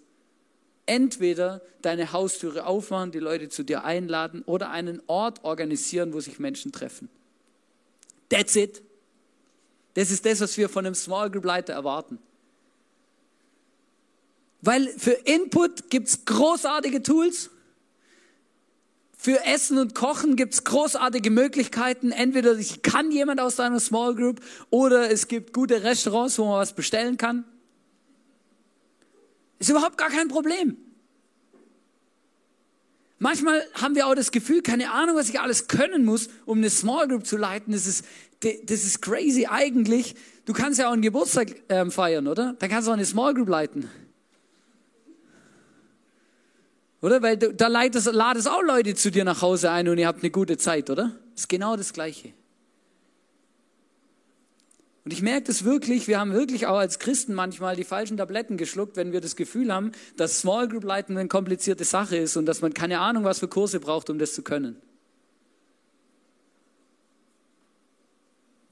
entweder 0.86 1.62
deine 1.82 2.12
Haustüre 2.12 2.66
aufmachen, 2.66 3.12
die 3.12 3.20
Leute 3.20 3.50
zu 3.50 3.64
dir 3.64 3.84
einladen 3.84 4.44
oder 4.46 4.70
einen 4.70 5.02
Ort 5.08 5.44
organisieren, 5.44 6.14
wo 6.14 6.20
sich 6.20 6.40
Menschen 6.40 6.72
treffen. 6.72 7.10
That's 8.30 8.56
it. 8.56 8.82
Das 9.94 10.12
ist 10.12 10.26
das, 10.26 10.42
was 10.42 10.58
wir 10.58 10.70
von 10.70 10.86
einem 10.86 10.96
Small 10.96 11.32
Group 11.32 11.46
Leiter 11.46 11.74
erwarten. 11.74 12.20
Weil 14.62 14.88
für 14.98 15.12
Input 15.12 15.90
gibt 15.90 16.08
es 16.08 16.26
großartige 16.26 17.02
Tools. 17.04 17.50
Für 19.18 19.44
Essen 19.46 19.78
und 19.78 19.96
Kochen 19.96 20.36
gibt 20.36 20.54
es 20.54 20.64
großartige 20.64 21.30
Möglichkeiten. 21.30 22.12
Entweder 22.12 22.56
kann 22.82 23.12
jemand 23.12 23.40
aus 23.40 23.56
deiner 23.56 23.80
Small 23.80 24.16
Group 24.16 24.42
oder 24.70 25.10
es 25.10 25.28
gibt 25.28 25.54
gute 25.54 25.84
Restaurants, 25.84 26.38
wo 26.38 26.46
man 26.46 26.60
was 26.60 26.74
bestellen 26.74 27.18
kann. 27.18 27.46
Ist 29.66 29.72
überhaupt 29.72 29.98
gar 29.98 30.12
kein 30.12 30.28
Problem. 30.28 30.78
Manchmal 33.18 33.66
haben 33.74 33.96
wir 33.96 34.06
auch 34.06 34.14
das 34.14 34.32
Gefühl, 34.32 34.62
keine 34.62 34.92
Ahnung, 34.92 35.16
was 35.16 35.28
ich 35.28 35.40
alles 35.40 35.68
können 35.68 36.06
muss, 36.06 36.30
um 36.46 36.60
eine 36.60 36.70
Small 36.70 37.08
Group 37.08 37.26
zu 37.26 37.36
leiten. 37.36 37.74
Das 37.74 37.88
ist, 37.88 38.06
das 38.42 38.84
ist 38.84 39.02
crazy 39.02 39.48
eigentlich. 39.50 40.14
Du 40.46 40.54
kannst 40.54 40.78
ja 40.78 40.88
auch 40.88 40.94
einen 40.94 41.02
Geburtstag 41.02 41.48
ähm, 41.70 41.90
feiern, 41.90 42.28
oder? 42.28 42.56
Dann 42.60 42.70
kannst 42.70 42.88
du 42.88 42.92
auch 42.92 42.96
eine 42.96 43.08
Small 43.08 43.34
Group 43.34 43.50
leiten. 43.50 43.90
Oder? 47.02 47.24
Weil 47.24 47.36
da 47.36 47.68
ladest, 47.68 48.14
ladest 48.14 48.48
auch 48.48 48.62
Leute 48.62 48.94
zu 48.94 49.10
dir 49.10 49.24
nach 49.24 49.42
Hause 49.42 49.72
ein 49.72 49.90
und 49.90 49.98
ihr 49.98 50.06
habt 50.06 50.22
eine 50.22 50.30
gute 50.30 50.60
Zeit, 50.60 50.92
oder? 50.92 51.18
Ist 51.36 51.50
genau 51.50 51.76
das 51.76 51.92
Gleiche. 51.92 52.34
Und 55.06 55.14
ich 55.14 55.22
merke 55.22 55.44
das 55.44 55.64
wirklich, 55.64 56.08
wir 56.08 56.20
haben 56.20 56.34
wirklich 56.34 56.66
auch 56.66 56.78
als 56.78 56.98
Christen 56.98 57.36
manchmal 57.36 57.76
die 57.76 57.84
falschen 57.84 58.18
Tabletten 58.18 58.58
geschluckt, 58.58 58.96
wenn 58.98 59.12
wir 59.12 59.22
das 59.22 59.36
Gefühl 59.36 59.72
haben, 59.72 59.92
dass 60.18 60.40
Small 60.40 60.68
Group 60.68 60.84
Leiten 60.84 61.16
eine 61.16 61.30
komplizierte 61.30 61.84
Sache 61.84 62.18
ist 62.18 62.38
und 62.38 62.48
dass 62.48 62.62
man 62.62 62.74
keine 62.74 63.00
Ahnung, 63.00 63.24
was 63.24 63.38
für 63.38 63.48
Kurse 63.48 63.80
braucht, 63.80 64.10
um 64.10 64.18
das 64.18 64.34
zu 64.34 64.42
können. 64.42 64.82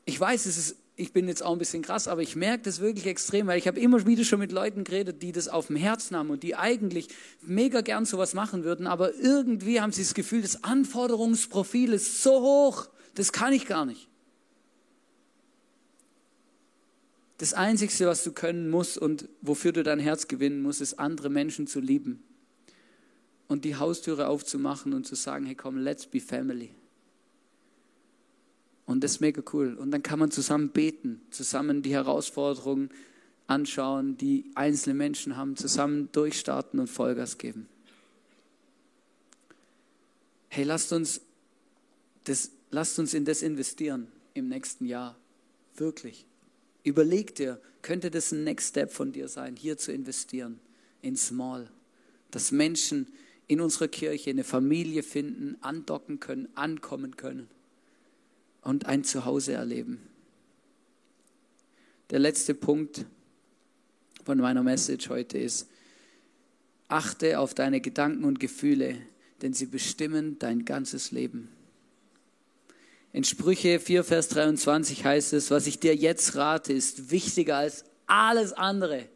Ich 0.05 0.19
weiß, 0.19 0.47
es 0.47 0.57
ist, 0.57 0.75
ich 0.95 1.13
bin 1.13 1.27
jetzt 1.27 1.43
auch 1.43 1.53
ein 1.53 1.59
bisschen 1.59 1.83
krass, 1.83 2.07
aber 2.07 2.23
ich 2.23 2.35
merke 2.35 2.63
das 2.63 2.79
wirklich 2.79 3.05
extrem, 3.05 3.45
weil 3.45 3.59
ich 3.59 3.67
habe 3.67 3.79
immer 3.79 4.03
wieder 4.07 4.23
schon 4.23 4.39
mit 4.39 4.51
Leuten 4.51 4.83
geredet, 4.83 5.21
die 5.21 5.33
das 5.33 5.47
auf 5.47 5.67
dem 5.67 5.75
Herzen 5.75 6.17
haben 6.17 6.31
und 6.31 6.41
die 6.41 6.55
eigentlich 6.55 7.09
mega 7.43 7.81
gern 7.81 8.05
sowas 8.05 8.33
machen 8.33 8.63
würden, 8.63 8.87
aber 8.87 9.13
irgendwie 9.13 9.79
haben 9.79 9.91
sie 9.91 10.01
das 10.01 10.15
Gefühl, 10.15 10.41
das 10.41 10.63
Anforderungsprofil 10.63 11.93
ist 11.93 12.23
so 12.23 12.41
hoch, 12.41 12.87
das 13.13 13.31
kann 13.31 13.53
ich 13.53 13.67
gar 13.67 13.85
nicht. 13.85 14.09
Das 17.43 17.53
Einzige, 17.53 18.07
was 18.07 18.23
du 18.23 18.31
können 18.31 18.69
musst 18.69 18.97
und 18.97 19.27
wofür 19.41 19.73
du 19.73 19.83
dein 19.83 19.99
Herz 19.99 20.29
gewinnen 20.29 20.61
musst, 20.61 20.79
ist, 20.79 20.97
andere 20.97 21.29
Menschen 21.29 21.67
zu 21.67 21.81
lieben. 21.81 22.23
Und 23.49 23.65
die 23.65 23.75
Haustüre 23.75 24.29
aufzumachen 24.29 24.93
und 24.93 25.05
zu 25.05 25.15
sagen, 25.15 25.45
hey 25.45 25.53
komm, 25.53 25.75
let's 25.75 26.07
be 26.07 26.21
family. 26.21 26.69
Und 28.85 29.03
das 29.03 29.15
ist 29.15 29.19
mega 29.19 29.43
cool. 29.51 29.73
Und 29.73 29.91
dann 29.91 30.01
kann 30.01 30.19
man 30.19 30.31
zusammen 30.31 30.69
beten, 30.69 31.21
zusammen 31.31 31.81
die 31.81 31.91
Herausforderungen 31.91 32.89
anschauen, 33.47 34.15
die 34.15 34.49
einzelne 34.55 34.93
Menschen 34.93 35.35
haben, 35.35 35.57
zusammen 35.57 36.07
durchstarten 36.13 36.79
und 36.79 36.87
Vollgas 36.87 37.37
geben. 37.37 37.67
Hey, 40.47 40.63
lasst 40.63 40.93
uns, 40.93 41.19
das, 42.23 42.51
lasst 42.71 42.97
uns 42.99 43.13
in 43.13 43.25
das 43.25 43.41
investieren 43.41 44.07
im 44.33 44.47
nächsten 44.47 44.85
Jahr. 44.85 45.17
Wirklich. 45.75 46.25
Überleg 46.83 47.35
dir, 47.35 47.61
könnte 47.81 48.11
das 48.11 48.31
ein 48.31 48.43
Next 48.43 48.69
Step 48.69 48.91
von 48.91 49.11
dir 49.11 49.27
sein, 49.27 49.55
hier 49.55 49.77
zu 49.77 49.91
investieren, 49.91 50.59
in 51.01 51.15
Small, 51.15 51.69
dass 52.31 52.51
Menschen 52.51 53.07
in 53.47 53.61
unserer 53.61 53.87
Kirche 53.87 54.29
eine 54.29 54.43
Familie 54.43 55.03
finden, 55.03 55.57
andocken 55.61 56.19
können, 56.19 56.49
ankommen 56.55 57.17
können 57.17 57.47
und 58.61 58.85
ein 58.85 59.03
Zuhause 59.03 59.53
erleben. 59.53 60.01
Der 62.09 62.19
letzte 62.19 62.53
Punkt 62.53 63.05
von 64.25 64.37
meiner 64.37 64.63
Message 64.63 65.09
heute 65.09 65.37
ist, 65.37 65.67
achte 66.87 67.39
auf 67.39 67.53
deine 67.53 67.81
Gedanken 67.81 68.23
und 68.23 68.39
Gefühle, 68.39 68.97
denn 69.41 69.53
sie 69.53 69.65
bestimmen 69.65 70.37
dein 70.39 70.63
ganzes 70.63 71.11
Leben. 71.11 71.49
In 73.13 73.23
Sprüche 73.23 73.79
4, 73.79 74.03
Vers 74.03 74.27
23 74.29 75.05
heißt 75.05 75.33
es, 75.33 75.51
was 75.51 75.67
ich 75.67 75.79
dir 75.79 75.95
jetzt 75.95 76.35
rate, 76.35 76.73
ist 76.73 77.11
wichtiger 77.11 77.57
als 77.57 77.85
alles 78.07 78.53
andere. 78.53 79.07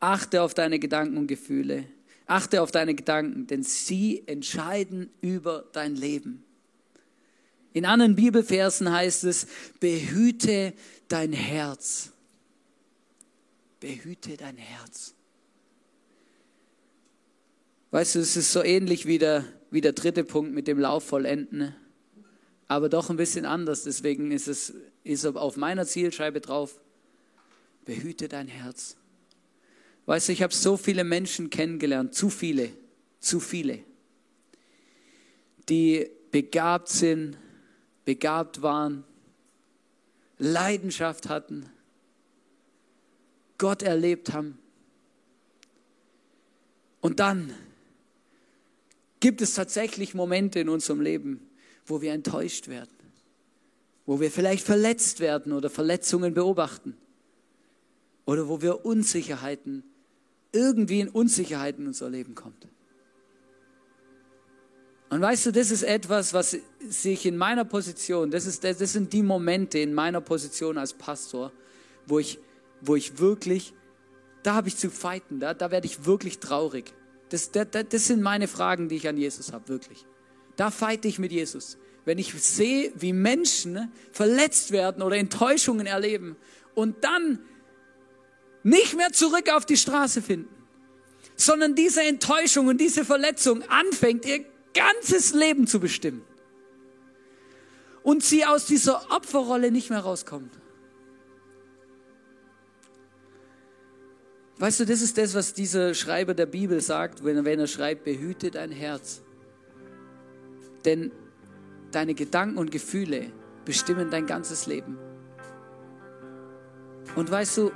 Achte 0.00 0.42
auf 0.42 0.54
deine 0.54 0.80
Gedanken 0.80 1.16
und 1.16 1.28
Gefühle. 1.28 1.84
Achte 2.26 2.60
auf 2.60 2.72
deine 2.72 2.96
Gedanken, 2.96 3.46
denn 3.46 3.62
sie 3.62 4.24
entscheiden 4.26 5.08
über 5.20 5.66
dein 5.72 5.94
Leben. 5.94 6.44
In 7.72 7.84
anderen 7.84 8.16
Bibelversen 8.16 8.90
heißt 8.90 9.22
es, 9.22 9.46
behüte 9.78 10.74
dein 11.06 11.32
Herz. 11.32 12.12
Behüte 13.78 14.36
dein 14.36 14.56
Herz. 14.56 15.14
Weißt 17.92 18.16
du, 18.16 18.18
es 18.18 18.36
ist 18.36 18.52
so 18.52 18.64
ähnlich 18.64 19.06
wie 19.06 19.18
der, 19.18 19.44
wie 19.70 19.80
der 19.80 19.92
dritte 19.92 20.24
Punkt 20.24 20.52
mit 20.52 20.66
dem 20.66 20.80
Lauf 20.80 21.04
vollenden, 21.04 21.74
aber 22.68 22.88
doch 22.90 23.10
ein 23.10 23.16
bisschen 23.16 23.46
anders. 23.46 23.82
Deswegen 23.82 24.30
ist 24.30 24.46
es 24.46 24.74
ist 25.02 25.24
auf 25.24 25.56
meiner 25.56 25.86
Zielscheibe 25.86 26.40
drauf, 26.40 26.78
behüte 27.86 28.28
dein 28.28 28.46
Herz. 28.46 28.96
Weißt 30.04 30.28
du, 30.28 30.32
ich 30.32 30.42
habe 30.42 30.54
so 30.54 30.76
viele 30.76 31.04
Menschen 31.04 31.50
kennengelernt, 31.50 32.14
zu 32.14 32.30
viele, 32.30 32.70
zu 33.20 33.40
viele, 33.40 33.80
die 35.68 36.10
begabt 36.30 36.88
sind, 36.88 37.36
begabt 38.04 38.62
waren, 38.62 39.04
Leidenschaft 40.38 41.28
hatten, 41.28 41.70
Gott 43.56 43.82
erlebt 43.82 44.32
haben. 44.32 44.58
Und 47.00 47.20
dann 47.20 47.54
gibt 49.20 49.40
es 49.40 49.54
tatsächlich 49.54 50.14
Momente 50.14 50.60
in 50.60 50.68
unserem 50.68 51.00
Leben, 51.00 51.47
wo 51.88 52.00
wir 52.00 52.12
enttäuscht 52.12 52.68
werden, 52.68 52.96
wo 54.06 54.20
wir 54.20 54.30
vielleicht 54.30 54.64
verletzt 54.64 55.20
werden 55.20 55.52
oder 55.52 55.70
Verletzungen 55.70 56.34
beobachten 56.34 56.96
oder 58.24 58.48
wo 58.48 58.60
wir 58.60 58.84
Unsicherheiten, 58.84 59.82
irgendwie 60.52 61.00
in 61.00 61.08
Unsicherheiten 61.08 61.82
in 61.82 61.88
unser 61.88 62.10
Leben 62.10 62.34
kommt. 62.34 62.68
Und 65.10 65.22
weißt 65.22 65.46
du, 65.46 65.52
das 65.52 65.70
ist 65.70 65.82
etwas, 65.82 66.34
was 66.34 66.58
sich 66.86 67.24
in 67.24 67.36
meiner 67.36 67.64
Position, 67.64 68.30
das, 68.30 68.44
ist, 68.44 68.62
das 68.62 68.78
sind 68.78 69.12
die 69.12 69.22
Momente 69.22 69.78
in 69.78 69.94
meiner 69.94 70.20
Position 70.20 70.76
als 70.76 70.92
Pastor, 70.92 71.50
wo 72.06 72.18
ich, 72.18 72.38
wo 72.82 72.94
ich 72.94 73.18
wirklich, 73.18 73.72
da 74.42 74.54
habe 74.54 74.68
ich 74.68 74.76
zu 74.76 74.90
fighten, 74.90 75.40
da, 75.40 75.54
da 75.54 75.70
werde 75.70 75.86
ich 75.86 76.04
wirklich 76.04 76.38
traurig. 76.38 76.92
Das, 77.30 77.50
das, 77.50 77.68
das 77.70 78.06
sind 78.06 78.20
meine 78.20 78.48
Fragen, 78.48 78.88
die 78.88 78.96
ich 78.96 79.08
an 79.08 79.16
Jesus 79.16 79.52
habe, 79.52 79.68
wirklich. 79.68 80.04
Da 80.58 80.72
fighte 80.72 81.06
ich 81.06 81.20
mit 81.20 81.30
Jesus. 81.30 81.78
Wenn 82.04 82.18
ich 82.18 82.34
sehe, 82.34 82.92
wie 82.96 83.12
Menschen 83.12 83.92
verletzt 84.10 84.72
werden 84.72 85.04
oder 85.04 85.16
Enttäuschungen 85.16 85.86
erleben 85.86 86.36
und 86.74 87.04
dann 87.04 87.38
nicht 88.64 88.96
mehr 88.96 89.12
zurück 89.12 89.50
auf 89.52 89.64
die 89.66 89.76
Straße 89.76 90.20
finden, 90.20 90.52
sondern 91.36 91.76
diese 91.76 92.02
Enttäuschung 92.02 92.66
und 92.66 92.80
diese 92.80 93.04
Verletzung 93.04 93.62
anfängt, 93.68 94.26
ihr 94.26 94.44
ganzes 94.74 95.32
Leben 95.32 95.68
zu 95.68 95.78
bestimmen. 95.78 96.22
Und 98.02 98.24
sie 98.24 98.44
aus 98.44 98.66
dieser 98.66 99.12
Opferrolle 99.12 99.70
nicht 99.70 99.90
mehr 99.90 100.00
rauskommen. 100.00 100.50
Weißt 104.56 104.80
du, 104.80 104.86
das 104.86 105.02
ist 105.02 105.18
das, 105.18 105.34
was 105.34 105.54
dieser 105.54 105.94
Schreiber 105.94 106.34
der 106.34 106.46
Bibel 106.46 106.80
sagt, 106.80 107.24
wenn 107.24 107.46
er 107.46 107.66
schreibt, 107.68 108.02
behüte 108.02 108.50
dein 108.50 108.72
Herz. 108.72 109.22
Denn 110.84 111.10
deine 111.90 112.14
Gedanken 112.14 112.58
und 112.58 112.70
Gefühle 112.70 113.32
bestimmen 113.64 114.10
dein 114.10 114.26
ganzes 114.26 114.66
Leben. 114.66 114.98
Und 117.16 117.30
weißt 117.30 117.58
du, 117.58 117.72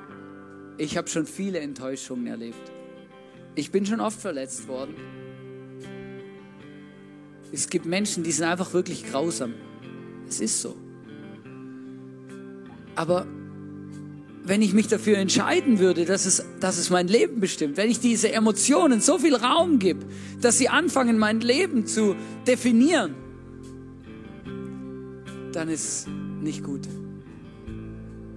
ich 0.79 0.97
habe 0.97 1.09
schon 1.09 1.27
viele 1.27 1.61
Enttäuschungen 1.61 2.27
erlebt. 2.27 2.73
Ich 3.55 3.71
bin 3.71 3.85
schon 3.85 4.01
oft 4.01 4.21
verletzt 4.21 4.69
worden. 4.69 4.95
Es 7.53 7.69
gibt 7.69 7.85
Menschen, 7.85 8.25
die 8.25 8.33
sind 8.33 8.47
einfach 8.47 8.73
wirklich 8.73 9.11
grausam. 9.11 9.55
Es 10.27 10.41
ist 10.41 10.63
so. 10.63 10.77
Aber 12.95 13.27
wenn 14.45 14.63
ich 14.63 14.73
mich 14.73 14.89
dafür 14.89 15.19
entscheiden 15.19 15.79
würde, 15.79 16.05
dass 16.05 16.27
es, 16.27 16.45
dass 16.61 16.79
es 16.79 16.91
mein 16.91 17.09
Leben 17.09 17.41
bestimmt, 17.41 17.77
wenn 17.77 17.91
ich 17.91 18.01
diese 18.01 18.33
Emotionen 18.33 19.01
so 19.01 19.19
viel 19.19 19.37
Raum 19.37 19.79
gebe, 19.79 20.05
dass 20.41 20.59
sie 20.59 20.69
anfangen, 20.69 21.19
mein 21.19 21.41
Leben 21.41 21.87
zu 21.87 22.17
definieren, 22.47 23.15
dann 25.53 25.69
ist 25.69 26.09
nicht 26.43 26.65
gut. 26.65 26.89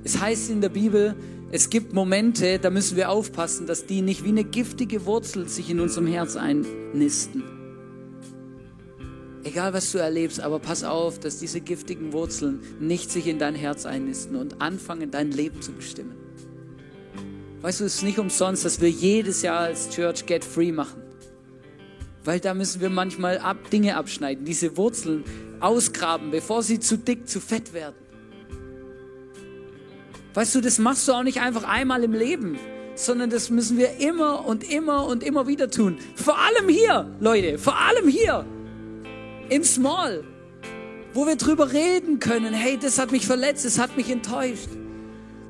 Es 0.04 0.20
heißt 0.20 0.52
in 0.52 0.62
der 0.62 0.70
Bibel, 0.70 1.16
es 1.52 1.70
gibt 1.70 1.94
Momente, 1.94 2.60
da 2.60 2.70
müssen 2.70 2.98
wir 2.98 3.10
aufpassen, 3.10 3.66
dass 3.66 3.86
die 3.86 4.02
nicht 4.02 4.24
wie 4.24 4.30
eine 4.30 4.44
giftige 4.44 5.06
Wurzel 5.06 5.48
sich 5.48 5.70
in 5.70 5.80
unserem 5.80 6.08
Herz 6.08 6.36
einnisten. 6.36 7.44
Egal 9.46 9.74
was 9.74 9.92
du 9.92 10.00
erlebst, 10.00 10.40
aber 10.40 10.58
pass 10.58 10.84
auf, 10.84 11.20
dass 11.20 11.38
diese 11.38 11.62
giftigen 11.62 12.14
Wurzeln 12.14 12.62
nicht 12.80 13.12
sich 13.12 13.28
in 13.28 13.38
dein 13.38 13.54
Herz 13.54 13.86
einnisten 13.86 14.36
und 14.36 14.60
anfangen, 14.60 15.12
dein 15.12 15.32
Leben 15.32 15.62
zu 15.62 15.72
bestimmen. 15.72 16.16
Weißt 17.62 17.80
du, 17.80 17.86
es 17.86 17.98
ist 17.98 18.04
nicht 18.04 18.18
umsonst, 18.18 18.66
dass 18.66 18.82
wir 18.82 18.90
jedes 18.90 19.44
Jahr 19.44 19.60
als 19.60 19.92
Church 19.92 20.26
Get 20.26 20.44
Free 20.44 20.72
machen. 20.72 21.00
Weil 22.24 22.40
da 22.40 22.56
müssen 22.56 22.82
wir 22.82 22.90
manchmal 22.90 23.38
ab, 23.38 23.70
Dinge 23.70 23.98
abschneiden, 23.98 24.46
diese 24.46 24.78
Wurzeln 24.78 25.24
ausgraben, 25.60 26.32
bevor 26.32 26.64
sie 26.64 26.80
zu 26.80 26.98
dick, 26.98 27.30
zu 27.30 27.40
fett 27.40 27.72
werden. 27.72 27.96
Weißt 30.34 30.56
du, 30.56 30.62
das 30.62 30.80
machst 30.80 31.08
du 31.08 31.14
auch 31.14 31.24
nicht 31.24 31.40
einfach 31.40 31.66
einmal 31.66 32.04
im 32.04 32.14
Leben, 32.14 32.58
sondern 32.96 33.30
das 33.30 33.52
müssen 33.52 33.78
wir 33.78 34.00
immer 34.00 34.44
und 34.48 34.68
immer 34.68 35.06
und 35.06 35.22
immer 35.22 35.48
wieder 35.48 35.70
tun. 35.70 35.98
Vor 36.16 36.36
allem 36.36 36.68
hier, 36.68 37.16
Leute, 37.20 37.60
vor 37.60 37.78
allem 37.78 38.08
hier 38.08 38.44
im 39.50 39.64
Small, 39.64 40.24
wo 41.14 41.26
wir 41.26 41.36
drüber 41.36 41.72
reden 41.72 42.20
können, 42.20 42.54
hey, 42.54 42.78
das 42.82 43.00
hat 43.00 43.12
mich 43.12 43.26
verletzt, 43.26 43.66
das 43.66 43.80
hat 43.80 43.96
mich 43.96 44.10
enttäuscht. 44.10 44.70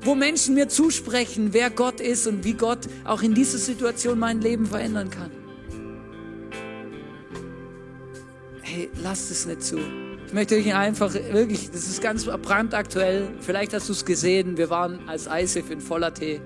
Wo 0.02 0.14
Menschen 0.14 0.54
mir 0.54 0.68
zusprechen, 0.68 1.48
wer 1.52 1.70
Gott 1.70 2.00
ist 2.00 2.26
und 2.26 2.44
wie 2.44 2.52
Gott 2.52 2.80
auch 3.04 3.22
in 3.22 3.34
dieser 3.34 3.58
Situation 3.58 4.18
mein 4.18 4.40
Leben 4.40 4.66
verändern 4.66 5.10
kann. 5.10 5.30
Hey, 8.62 8.90
lasst 9.02 9.30
es 9.30 9.46
nicht 9.46 9.62
zu. 9.62 9.78
Ich 10.26 10.32
möchte 10.32 10.56
euch 10.56 10.74
einfach 10.74 11.14
wirklich, 11.14 11.70
das 11.70 11.86
ist 11.86 12.02
ganz 12.02 12.26
brandaktuell. 12.26 13.28
Vielleicht 13.40 13.72
hast 13.72 13.88
du 13.88 13.92
es 13.92 14.04
gesehen. 14.04 14.56
Wir 14.56 14.70
waren 14.70 15.08
als 15.08 15.28
ISIF 15.28 15.70
in 15.70 15.80
Voller-T. 15.80 16.40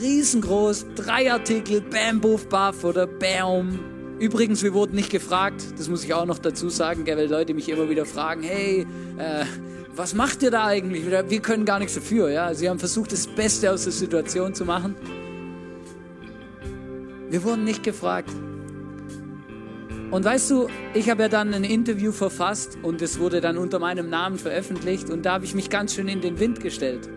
Riesengroß, 0.00 0.86
drei 0.96 1.32
Artikel, 1.32 1.80
Bam, 1.80 2.20
Buff, 2.20 2.48
Buff 2.48 2.84
oder 2.84 3.06
Bam, 3.06 3.78
Übrigens, 4.20 4.62
wir 4.62 4.74
wurden 4.74 4.94
nicht 4.94 5.10
gefragt, 5.10 5.62
das 5.76 5.88
muss 5.88 6.04
ich 6.04 6.14
auch 6.14 6.26
noch 6.26 6.38
dazu 6.38 6.68
sagen, 6.68 7.06
weil 7.06 7.28
Leute 7.28 7.52
mich 7.52 7.68
immer 7.68 7.90
wieder 7.90 8.06
fragen, 8.06 8.42
hey, 8.42 8.86
äh, 9.18 9.44
was 9.96 10.14
macht 10.14 10.42
ihr 10.42 10.50
da 10.50 10.66
eigentlich? 10.66 11.04
Wir 11.06 11.40
können 11.40 11.64
gar 11.64 11.78
nichts 11.78 11.94
dafür. 11.94 12.30
Ja? 12.30 12.54
Sie 12.54 12.68
haben 12.68 12.78
versucht, 12.78 13.12
das 13.12 13.26
Beste 13.26 13.72
aus 13.72 13.84
der 13.84 13.92
Situation 13.92 14.54
zu 14.54 14.64
machen. 14.64 14.94
Wir 17.28 17.42
wurden 17.42 17.64
nicht 17.64 17.82
gefragt. 17.82 18.30
Und 20.10 20.24
weißt 20.24 20.50
du, 20.52 20.68
ich 20.94 21.10
habe 21.10 21.22
ja 21.22 21.28
dann 21.28 21.52
ein 21.54 21.64
Interview 21.64 22.12
verfasst 22.12 22.78
und 22.82 23.02
es 23.02 23.18
wurde 23.18 23.40
dann 23.40 23.58
unter 23.58 23.80
meinem 23.80 24.08
Namen 24.10 24.38
veröffentlicht 24.38 25.10
und 25.10 25.26
da 25.26 25.32
habe 25.34 25.44
ich 25.44 25.56
mich 25.56 25.70
ganz 25.70 25.94
schön 25.94 26.06
in 26.06 26.20
den 26.20 26.38
Wind 26.38 26.60
gestellt. 26.60 27.08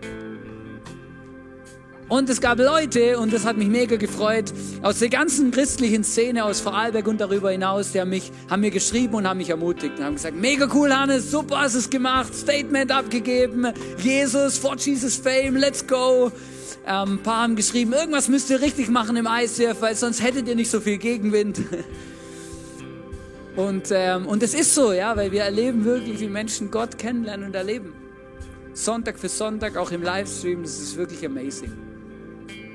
Und 2.10 2.30
es 2.30 2.40
gab 2.40 2.58
Leute, 2.58 3.20
und 3.20 3.34
das 3.34 3.46
hat 3.46 3.58
mich 3.58 3.68
mega 3.68 3.98
gefreut, 3.98 4.54
aus 4.82 5.00
der 5.00 5.10
ganzen 5.10 5.52
christlichen 5.52 6.06
Szene 6.06 6.46
aus 6.46 6.62
Vorarlberg 6.62 7.06
und 7.06 7.20
darüber 7.20 7.52
hinaus, 7.52 7.92
die 7.92 8.00
haben, 8.00 8.12
mich, 8.12 8.32
haben 8.50 8.62
mir 8.62 8.72
geschrieben 8.72 9.16
und 9.16 9.28
haben 9.28 9.38
mich 9.38 9.50
ermutigt 9.50 10.00
und 10.00 10.06
haben 10.06 10.16
gesagt, 10.16 10.38
mega 10.38 10.70
cool, 10.74 10.96
Hannes, 10.96 11.30
super 11.30 11.60
hast 11.60 11.76
es 11.76 11.90
gemacht, 11.90 12.34
Statement 12.34 12.94
abgegeben, 12.94 13.68
Jesus, 13.98 14.58
for 14.58 14.78
Jesus 14.78 15.18
Fame, 15.18 15.58
let's 15.58 15.86
go. 15.86 16.32
Ähm, 16.86 17.16
ein 17.16 17.24
paar 17.24 17.44
haben 17.44 17.58
geschrieben, 17.58 17.92
irgendwas 17.92 18.30
müsst 18.30 18.50
ihr 18.52 18.62
richtig 18.62 18.88
machen 18.88 19.18
im 19.18 19.28
ICF, 19.30 19.82
weil 19.82 19.96
sonst 19.96 20.24
hättet 20.24 20.48
ihr 20.48 20.56
nicht 20.56 20.72
so 20.72 20.80
viel 20.80 20.98
Gegenwind. 20.98 21.60
Und, 23.58 23.88
ähm, 23.90 24.28
und 24.28 24.44
es 24.44 24.54
ist 24.54 24.76
so, 24.76 24.94
ja, 24.94 25.18
weil 25.18 25.32
wir 25.32 25.42
erleben 25.42 25.84
wirklich, 25.84 26.20
wie 26.20 26.28
Menschen 26.28 26.70
Gott 26.70 27.00
kennenlernen 27.00 27.48
und 27.48 27.56
erleben. 27.56 27.92
Sonntag 28.76 29.18
für 29.18 29.30
Sonntag, 29.30 29.76
auch 29.78 29.90
im 29.90 30.04
Livestream. 30.04 30.62
Das 30.62 30.78
ist 30.78 30.96
wirklich 30.96 31.26
amazing. 31.26 31.97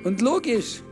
Und 0.05 0.21
logisch. 0.21 0.83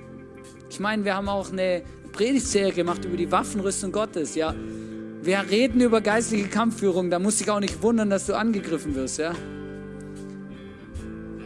Ich 0.68 0.80
meine, 0.80 1.04
wir 1.04 1.16
haben 1.16 1.28
auch 1.28 1.50
eine 1.50 1.82
Predigtserie 2.12 2.72
gemacht 2.72 3.04
über 3.04 3.16
die 3.16 3.30
Waffenrüstung 3.30 3.92
Gottes. 3.92 4.34
Ja, 4.34 4.54
wir 5.22 5.44
reden 5.50 5.80
über 5.80 6.00
geistliche 6.00 6.48
Kampfführung. 6.48 7.10
Da 7.10 7.18
muss 7.18 7.40
ich 7.40 7.50
auch 7.50 7.60
nicht 7.60 7.82
wundern, 7.82 8.10
dass 8.10 8.26
du 8.26 8.34
angegriffen 8.34 8.94
wirst. 8.94 9.18
Ja, 9.18 9.34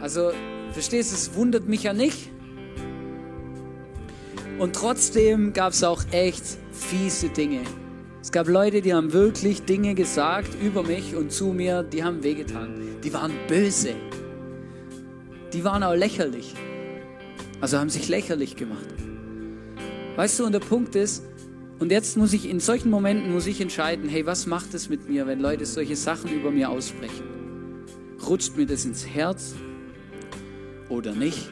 also 0.01 0.31
verstehst 0.71 1.11
du, 1.11 1.15
es 1.15 1.33
wundert 1.35 1.67
mich 1.67 1.83
ja 1.83 1.93
nicht. 1.93 2.29
Und 4.59 4.75
trotzdem 4.75 5.51
gab 5.53 5.73
es 5.73 5.83
auch 5.83 6.03
echt 6.11 6.43
fiese 6.71 7.29
Dinge. 7.29 7.61
Es 8.21 8.31
gab 8.31 8.47
Leute, 8.47 8.81
die 8.81 8.93
haben 8.93 9.11
wirklich 9.13 9.63
Dinge 9.65 9.95
gesagt 9.95 10.49
über 10.61 10.83
mich 10.83 11.15
und 11.15 11.31
zu 11.31 11.47
mir, 11.47 11.83
die 11.83 12.03
haben 12.03 12.23
wehgetan. 12.23 12.99
Die 13.03 13.13
waren 13.13 13.33
böse. 13.47 13.95
Die 15.53 15.63
waren 15.63 15.83
auch 15.83 15.95
lächerlich. 15.95 16.53
Also 17.61 17.77
haben 17.77 17.89
sich 17.89 18.07
lächerlich 18.09 18.55
gemacht. 18.55 18.85
Weißt 20.15 20.39
du, 20.39 20.45
und 20.45 20.51
der 20.51 20.59
Punkt 20.59 20.95
ist, 20.95 21.23
und 21.79 21.91
jetzt 21.91 22.15
muss 22.15 22.33
ich 22.33 22.49
in 22.49 22.59
solchen 22.59 22.89
Momenten 22.89 23.33
muss 23.33 23.47
ich 23.47 23.59
entscheiden, 23.59 24.07
hey, 24.07 24.25
was 24.25 24.45
macht 24.45 24.73
es 24.73 24.87
mit 24.87 25.09
mir, 25.09 25.27
wenn 25.27 25.39
Leute 25.39 25.65
solche 25.65 25.95
Sachen 25.95 26.31
über 26.31 26.51
mir 26.51 26.69
aussprechen? 26.69 27.23
Rutscht 28.25 28.55
mir 28.55 28.65
das 28.65 28.85
ins 28.85 29.05
Herz 29.05 29.55
oder 30.89 31.13
nicht? 31.13 31.49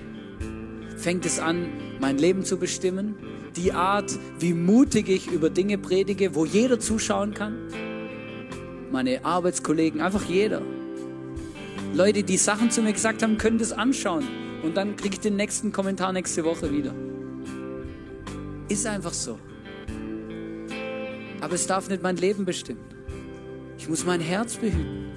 Fängt 0.95 1.25
es 1.25 1.39
an, 1.39 1.67
mein 1.99 2.17
Leben 2.17 2.45
zu 2.45 2.57
bestimmen? 2.57 3.15
die 3.55 3.71
Art, 3.71 4.11
wie 4.39 4.53
mutig 4.53 5.09
ich 5.09 5.27
über 5.27 5.49
Dinge 5.49 5.77
predige, 5.77 6.35
wo 6.35 6.45
jeder 6.45 6.79
zuschauen 6.79 7.33
kann. 7.33 7.57
Meine 8.91 9.23
Arbeitskollegen, 9.25 10.01
einfach 10.01 10.23
jeder. 10.25 10.61
Leute, 11.93 12.23
die 12.23 12.37
Sachen 12.37 12.71
zu 12.71 12.81
mir 12.81 12.93
gesagt 12.93 13.21
haben, 13.23 13.37
können 13.37 13.57
das 13.57 13.71
anschauen. 13.71 14.23
Und 14.63 14.77
dann 14.77 14.95
kriege 14.95 15.15
ich 15.15 15.19
den 15.19 15.35
nächsten 15.35 15.71
Kommentar 15.71 16.13
nächste 16.13 16.43
Woche 16.43 16.71
wieder. 16.71 16.95
Ist 18.69 18.87
einfach 18.87 19.13
so. 19.13 19.37
Aber 21.41 21.53
es 21.53 21.67
darf 21.67 21.89
nicht 21.89 22.01
mein 22.01 22.15
Leben 22.15 22.45
bestimmen. 22.45 22.79
Ich 23.77 23.89
muss 23.89 24.05
mein 24.05 24.21
Herz 24.21 24.55
behüten. 24.55 25.11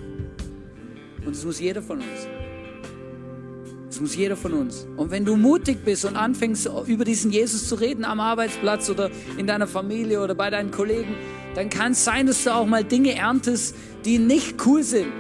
Und 1.24 1.36
es 1.36 1.44
muss 1.44 1.60
jeder 1.60 1.80
von 1.80 1.98
uns. 1.98 2.26
Das 3.86 4.00
muss 4.00 4.16
jeder 4.16 4.36
von 4.36 4.52
uns. 4.52 4.86
Und 4.96 5.12
wenn 5.12 5.24
du 5.24 5.36
mutig 5.36 5.84
bist 5.84 6.04
und 6.04 6.16
anfängst, 6.16 6.68
über 6.86 7.04
diesen 7.04 7.30
Jesus 7.30 7.68
zu 7.68 7.76
reden 7.76 8.04
am 8.04 8.20
Arbeitsplatz 8.20 8.90
oder 8.90 9.10
in 9.38 9.46
deiner 9.46 9.68
Familie 9.68 10.20
oder 10.20 10.34
bei 10.34 10.50
deinen 10.50 10.72
Kollegen, 10.72 11.14
dann 11.54 11.70
kann 11.70 11.92
es 11.92 12.04
sein, 12.04 12.26
dass 12.26 12.44
du 12.44 12.54
auch 12.54 12.66
mal 12.66 12.84
Dinge 12.84 13.14
erntest, 13.14 13.74
die 14.04 14.18
nicht 14.18 14.66
cool 14.66 14.82
sind. 14.82 15.12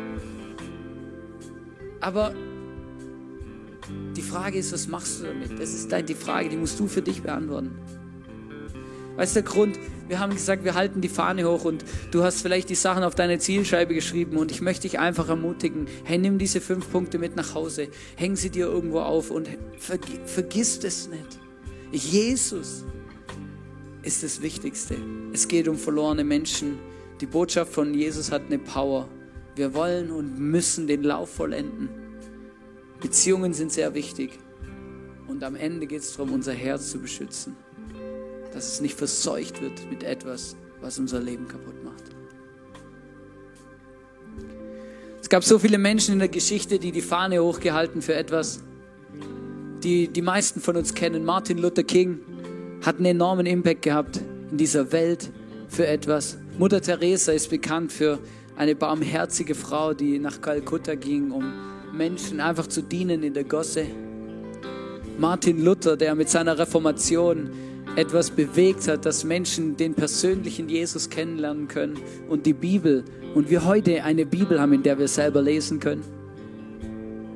Aber 2.00 2.34
die 4.16 4.22
Frage 4.22 4.58
ist, 4.58 4.72
was 4.72 4.88
machst 4.88 5.20
du 5.20 5.26
damit? 5.26 5.58
Das 5.58 5.74
ist 5.74 5.92
die 6.08 6.14
Frage, 6.14 6.48
die 6.48 6.56
musst 6.56 6.80
du 6.80 6.86
für 6.86 7.02
dich 7.02 7.22
beantworten. 7.22 7.78
Weißt 9.16 9.34
du, 9.34 9.42
der 9.42 9.50
Grund, 9.50 9.78
wir 10.08 10.20
haben 10.20 10.32
gesagt, 10.32 10.64
wir 10.64 10.74
halten 10.74 11.00
die 11.00 11.08
Fahne 11.08 11.48
hoch 11.48 11.64
und 11.64 11.84
du 12.10 12.22
hast 12.22 12.42
vielleicht 12.42 12.68
die 12.68 12.74
Sachen 12.74 13.02
auf 13.02 13.14
deine 13.14 13.38
Zielscheibe 13.38 13.94
geschrieben 13.94 14.36
und 14.36 14.50
ich 14.50 14.60
möchte 14.60 14.82
dich 14.82 14.98
einfach 14.98 15.28
ermutigen, 15.28 15.86
hey, 16.04 16.18
nimm 16.18 16.38
diese 16.38 16.60
fünf 16.60 16.90
Punkte 16.90 17.18
mit 17.18 17.34
nach 17.34 17.54
Hause, 17.54 17.88
häng 18.16 18.36
sie 18.36 18.50
dir 18.50 18.66
irgendwo 18.66 19.00
auf 19.00 19.30
und 19.30 19.48
verg 19.78 20.02
vergiss 20.26 20.80
es 20.84 21.08
nicht. 21.08 21.38
Jesus 21.92 22.84
ist 24.02 24.22
das 24.22 24.42
Wichtigste. 24.42 24.96
Es 25.32 25.48
geht 25.48 25.66
um 25.66 25.76
verlorene 25.76 26.24
Menschen. 26.24 26.78
Die 27.20 27.26
Botschaft 27.26 27.72
von 27.72 27.94
Jesus 27.94 28.30
hat 28.30 28.42
eine 28.46 28.58
Power. 28.58 29.08
Wir 29.54 29.72
wollen 29.72 30.10
und 30.10 30.38
müssen 30.38 30.86
den 30.86 31.02
Lauf 31.02 31.30
vollenden. 31.30 32.05
Beziehungen 33.00 33.52
sind 33.52 33.72
sehr 33.72 33.94
wichtig. 33.94 34.38
Und 35.28 35.42
am 35.42 35.56
Ende 35.56 35.86
geht 35.86 36.00
es 36.00 36.12
darum, 36.16 36.32
unser 36.32 36.52
Herz 36.52 36.90
zu 36.90 36.98
beschützen 36.98 37.56
dass 38.56 38.72
es 38.72 38.80
nicht 38.80 38.96
verseucht 38.96 39.60
wird 39.60 39.90
mit 39.90 40.02
etwas, 40.02 40.56
was 40.80 40.98
unser 40.98 41.20
Leben 41.20 41.46
kaputt 41.46 41.84
macht. 41.84 42.04
Es 45.20 45.28
gab 45.28 45.44
so 45.44 45.58
viele 45.58 45.76
Menschen 45.76 46.14
in 46.14 46.20
der 46.20 46.28
Geschichte, 46.28 46.78
die 46.78 46.90
die 46.90 47.02
Fahne 47.02 47.42
hochgehalten 47.42 48.00
für 48.00 48.14
etwas, 48.14 48.62
die 49.82 50.08
die 50.08 50.22
meisten 50.22 50.62
von 50.62 50.74
uns 50.76 50.94
kennen. 50.94 51.22
Martin 51.22 51.58
Luther 51.58 51.82
King 51.82 52.20
hat 52.82 52.96
einen 52.96 53.04
enormen 53.04 53.44
Impact 53.44 53.82
gehabt 53.82 54.22
in 54.50 54.56
dieser 54.56 54.90
Welt 54.90 55.30
für 55.68 55.86
etwas. 55.86 56.38
Mutter 56.56 56.80
Teresa 56.80 57.32
ist 57.32 57.50
bekannt 57.50 57.92
für 57.92 58.18
eine 58.56 58.74
barmherzige 58.74 59.54
Frau, 59.54 59.92
die 59.92 60.18
nach 60.18 60.40
Kalkutta 60.40 60.94
ging, 60.94 61.30
um 61.30 61.52
Menschen 61.96 62.40
einfach 62.40 62.66
zu 62.66 62.82
dienen 62.82 63.22
in 63.22 63.34
der 63.34 63.44
Gosse. 63.44 63.86
Martin 65.18 65.64
Luther, 65.64 65.96
der 65.96 66.14
mit 66.14 66.28
seiner 66.28 66.58
Reformation 66.58 67.50
etwas 67.96 68.30
bewegt 68.30 68.86
hat, 68.88 69.06
dass 69.06 69.24
Menschen 69.24 69.76
den 69.76 69.94
persönlichen 69.94 70.68
Jesus 70.68 71.08
kennenlernen 71.08 71.68
können 71.68 71.98
und 72.28 72.44
die 72.44 72.52
Bibel 72.52 73.04
und 73.34 73.48
wir 73.48 73.64
heute 73.64 74.04
eine 74.04 74.26
Bibel 74.26 74.60
haben, 74.60 74.74
in 74.74 74.82
der 74.82 74.98
wir 74.98 75.08
selber 75.08 75.40
lesen 75.40 75.80
können. 75.80 76.04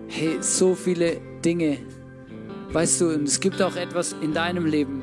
Hey, 0.09 0.39
so 0.41 0.75
viele 0.75 1.17
Dinge. 1.45 1.79
Weißt 2.73 3.01
du, 3.01 3.09
und 3.15 3.27
es 3.27 3.41
gibt 3.41 3.63
auch 3.63 3.77
etwas 3.77 4.15
in 4.21 4.35
deinem 4.35 4.67
Leben, 4.67 5.03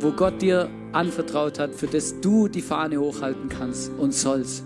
wo 0.00 0.10
Gott 0.10 0.42
dir 0.42 0.68
anvertraut 0.92 1.58
hat, 1.58 1.74
für 1.74 1.86
das 1.86 2.20
du 2.20 2.48
die 2.48 2.60
Fahne 2.60 3.00
hochhalten 3.00 3.48
kannst 3.48 3.90
und 3.98 4.12
sollst. 4.12 4.64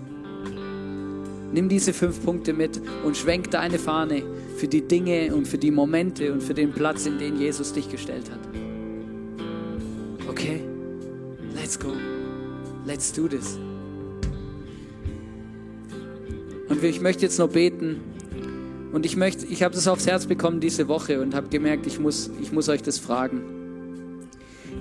Nimm 1.57 1.71
diese 1.71 1.95
fünf 1.95 2.23
Punkte 2.23 2.53
mit 2.53 2.83
und 3.03 3.16
schwenk 3.16 3.51
deine 3.51 3.79
Fahne 3.79 4.23
für 4.59 4.69
die 4.69 4.87
Dinge 4.87 5.35
und 5.35 5.49
für 5.49 5.57
die 5.57 5.71
Momente 5.71 6.31
und 6.31 6.42
für 6.42 6.53
den 6.53 6.71
Platz, 6.71 7.07
in 7.07 7.19
den 7.19 7.40
Jesus 7.40 7.73
dich 7.73 7.90
gestellt 7.90 8.31
hat. 8.31 8.40
Okay, 10.29 10.61
let's 11.55 11.79
go. 11.79 11.92
Let's 12.85 13.11
do 13.11 13.27
this. 13.27 13.59
Und 16.69 16.85
ich 16.85 17.01
möchte 17.01 17.23
jetzt 17.23 17.38
noch 17.38 17.49
beten. 17.49 18.03
Und 18.92 19.07
ich 19.07 19.16
möchte, 19.16 19.47
ich 19.47 19.62
habe 19.62 19.75
das 19.75 19.88
aufs 19.88 20.07
Herz 20.07 20.27
bekommen 20.27 20.61
diese 20.61 20.88
Woche 20.88 21.23
und 21.23 21.35
habe 21.35 21.49
gemerkt, 21.49 21.87
ich 21.87 21.99
muss, 21.99 22.31
ich 22.38 22.53
muss 22.53 22.69
euch 22.69 22.83
das 22.83 22.99
fragen. 22.99 24.29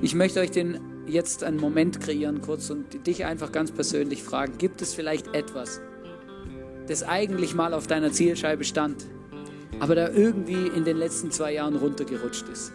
Ich 0.02 0.14
möchte 0.14 0.42
euch 0.42 0.52
den 0.52 0.82
jetzt 1.08 1.42
einen 1.46 1.58
Moment 1.58 2.02
kreieren 2.02 2.42
kurz 2.42 2.70
und 2.70 3.08
dich 3.08 3.24
einfach 3.24 3.54
ganz 3.54 3.72
persönlich 3.72 4.24
fragen, 4.24 4.58
gibt 4.58 4.82
es 4.82 4.94
vielleicht 4.94 5.34
etwas, 5.34 5.80
das 6.88 7.04
eigentlich 7.04 7.56
mal 7.56 7.74
auf 7.74 7.88
deiner 7.88 8.12
Zielscheibe 8.12 8.64
stand, 8.64 9.06
aber 9.80 9.96
da 9.96 10.10
irgendwie 10.10 10.68
in 10.68 10.86
den 10.86 10.98
letzten 10.98 11.32
zwei 11.32 11.54
Jahren 11.54 11.76
runtergerutscht 11.76 12.48
ist? 12.50 12.72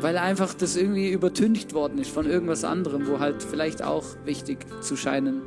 weil 0.00 0.16
einfach 0.16 0.54
das 0.54 0.76
irgendwie 0.76 1.10
übertüncht 1.10 1.74
worden 1.74 1.98
ist 1.98 2.10
von 2.10 2.26
irgendwas 2.26 2.64
anderem, 2.64 3.06
wo 3.06 3.18
halt 3.18 3.42
vielleicht 3.42 3.82
auch 3.82 4.04
wichtig 4.24 4.58
zu 4.80 4.96
scheinen 4.96 5.42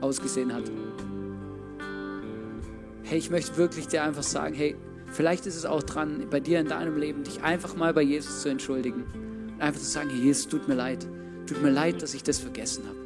ausgesehen 0.00 0.54
hat. 0.54 0.64
Hey, 3.02 3.18
ich 3.18 3.30
möchte 3.30 3.56
wirklich 3.56 3.88
dir 3.88 4.02
einfach 4.02 4.22
sagen, 4.22 4.54
hey, 4.54 4.76
vielleicht 5.12 5.46
ist 5.46 5.56
es 5.56 5.64
auch 5.64 5.82
dran, 5.82 6.26
bei 6.30 6.40
dir 6.40 6.60
in 6.60 6.68
deinem 6.68 6.98
Leben, 6.98 7.24
dich 7.24 7.42
einfach 7.42 7.74
mal 7.76 7.94
bei 7.94 8.02
Jesus 8.02 8.42
zu 8.42 8.50
entschuldigen. 8.50 9.04
einfach 9.58 9.80
zu 9.80 9.88
sagen, 9.88 10.10
hey, 10.10 10.20
Jesus, 10.20 10.48
tut 10.48 10.68
mir 10.68 10.74
leid. 10.74 11.06
Tut 11.46 11.62
mir 11.62 11.70
leid, 11.70 12.02
dass 12.02 12.12
ich 12.12 12.22
das 12.22 12.38
vergessen 12.38 12.84
habe. 12.86 12.98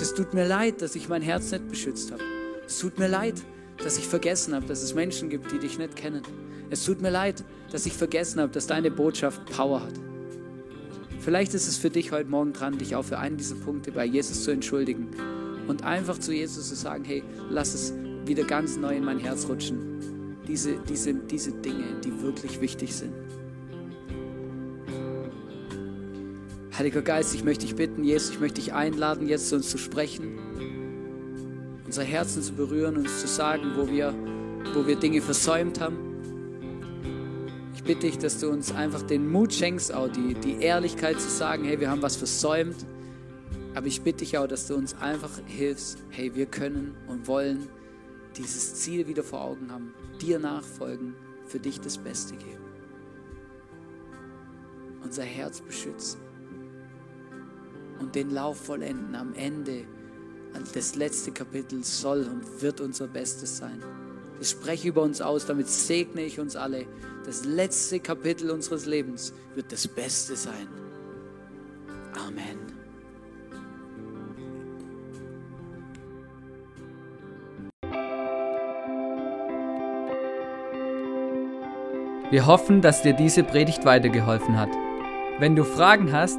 Es 0.00 0.14
tut 0.14 0.32
mir 0.32 0.46
leid, 0.46 0.80
dass 0.80 0.94
ich 0.94 1.08
mein 1.08 1.22
Herz 1.22 1.50
nicht 1.50 1.68
beschützt 1.68 2.12
habe. 2.12 2.22
Es 2.68 2.80
tut 2.80 2.98
mir 2.98 3.08
leid, 3.08 3.42
dass 3.82 3.96
ich 3.96 4.06
vergessen 4.06 4.54
habe, 4.54 4.66
dass 4.66 4.82
es 4.82 4.94
Menschen 4.94 5.30
gibt, 5.30 5.50
die 5.50 5.58
dich 5.58 5.78
nicht 5.78 5.96
kennen. 5.96 6.20
Es 6.68 6.84
tut 6.84 7.00
mir 7.00 7.08
leid, 7.08 7.42
dass 7.72 7.86
ich 7.86 7.94
vergessen 7.94 8.42
habe, 8.42 8.52
dass 8.52 8.66
deine 8.66 8.90
Botschaft 8.90 9.42
Power 9.46 9.80
hat. 9.80 9.94
Vielleicht 11.18 11.54
ist 11.54 11.66
es 11.66 11.78
für 11.78 11.88
dich 11.88 12.12
heute 12.12 12.28
Morgen 12.28 12.52
dran, 12.52 12.76
dich 12.76 12.94
auch 12.94 13.06
für 13.06 13.18
einen 13.18 13.38
dieser 13.38 13.54
Punkte 13.54 13.90
bei 13.90 14.04
Jesus 14.04 14.44
zu 14.44 14.50
entschuldigen 14.50 15.08
und 15.66 15.84
einfach 15.84 16.18
zu 16.18 16.34
Jesus 16.34 16.68
zu 16.68 16.74
sagen, 16.74 17.04
hey, 17.04 17.22
lass 17.48 17.72
es 17.72 17.94
wieder 18.26 18.44
ganz 18.44 18.76
neu 18.76 18.94
in 18.94 19.04
mein 19.04 19.18
Herz 19.18 19.48
rutschen. 19.48 20.36
Diese, 20.46 20.78
diese, 20.86 21.14
diese 21.14 21.52
Dinge, 21.52 21.98
die 22.04 22.20
wirklich 22.20 22.60
wichtig 22.60 22.94
sind. 22.94 23.14
Heiliger 26.76 27.00
Geist, 27.00 27.34
ich 27.34 27.44
möchte 27.44 27.64
dich 27.64 27.76
bitten, 27.76 28.04
Jesus, 28.04 28.28
ich 28.28 28.40
möchte 28.40 28.60
dich 28.60 28.74
einladen, 28.74 29.26
jetzt 29.26 29.48
zu 29.48 29.56
uns 29.56 29.70
zu 29.70 29.78
sprechen, 29.78 30.38
unser 31.88 32.04
Herzen 32.04 32.42
zu 32.42 32.52
berühren, 32.52 32.96
uns 32.96 33.20
zu 33.20 33.26
sagen, 33.26 33.72
wo 33.76 33.88
wir, 33.88 34.14
wo 34.74 34.86
wir 34.86 34.96
Dinge 34.96 35.20
versäumt 35.20 35.80
haben 35.80 36.08
bitte 37.88 38.06
ich, 38.06 38.18
dass 38.18 38.38
du 38.38 38.50
uns 38.50 38.70
einfach 38.70 39.00
den 39.00 39.26
Mut 39.32 39.54
schenkst, 39.54 39.94
auch 39.94 40.08
die, 40.08 40.34
die 40.34 40.60
Ehrlichkeit 40.60 41.18
zu 41.18 41.30
sagen, 41.30 41.64
hey, 41.64 41.80
wir 41.80 41.90
haben 41.90 42.02
was 42.02 42.16
versäumt. 42.16 42.76
Aber 43.74 43.86
ich 43.86 44.02
bitte 44.02 44.18
dich 44.18 44.36
auch, 44.36 44.46
dass 44.46 44.66
du 44.66 44.74
uns 44.74 44.94
einfach 45.00 45.30
hilfst, 45.46 46.04
hey, 46.10 46.34
wir 46.34 46.44
können 46.44 46.94
und 47.06 47.26
wollen 47.26 47.66
dieses 48.36 48.74
Ziel 48.74 49.06
wieder 49.06 49.22
vor 49.22 49.40
Augen 49.40 49.72
haben, 49.72 49.94
dir 50.20 50.38
nachfolgen, 50.38 51.14
für 51.46 51.58
dich 51.58 51.80
das 51.80 51.96
Beste 51.96 52.36
geben. 52.36 52.62
Unser 55.02 55.22
Herz 55.22 55.62
beschützen 55.62 56.20
und 58.00 58.14
den 58.14 58.28
Lauf 58.28 58.58
vollenden 58.58 59.14
am 59.14 59.32
Ende. 59.32 59.86
Das 60.78 60.94
letzte 60.94 61.32
Kapitel 61.32 61.82
soll 61.82 62.20
und 62.30 62.62
wird 62.62 62.80
unser 62.80 63.08
Bestes 63.08 63.56
sein. 63.56 63.82
Das 64.38 64.50
spreche 64.50 64.82
ich 64.82 64.86
über 64.86 65.02
uns 65.02 65.20
aus, 65.20 65.44
damit 65.46 65.68
segne 65.68 66.22
ich 66.22 66.38
uns 66.38 66.54
alle. 66.54 66.86
Das 67.26 67.44
letzte 67.44 67.98
Kapitel 67.98 68.50
unseres 68.50 68.86
Lebens 68.86 69.32
wird 69.56 69.72
das 69.72 69.88
Beste 69.88 70.36
sein. 70.36 70.68
Amen. 72.14 72.58
Wir 82.30 82.46
hoffen, 82.46 82.82
dass 82.82 83.02
dir 83.02 83.14
diese 83.14 83.42
Predigt 83.42 83.84
weitergeholfen 83.84 84.60
hat. 84.60 84.70
Wenn 85.40 85.56
du 85.56 85.64
Fragen 85.64 86.12
hast, 86.12 86.38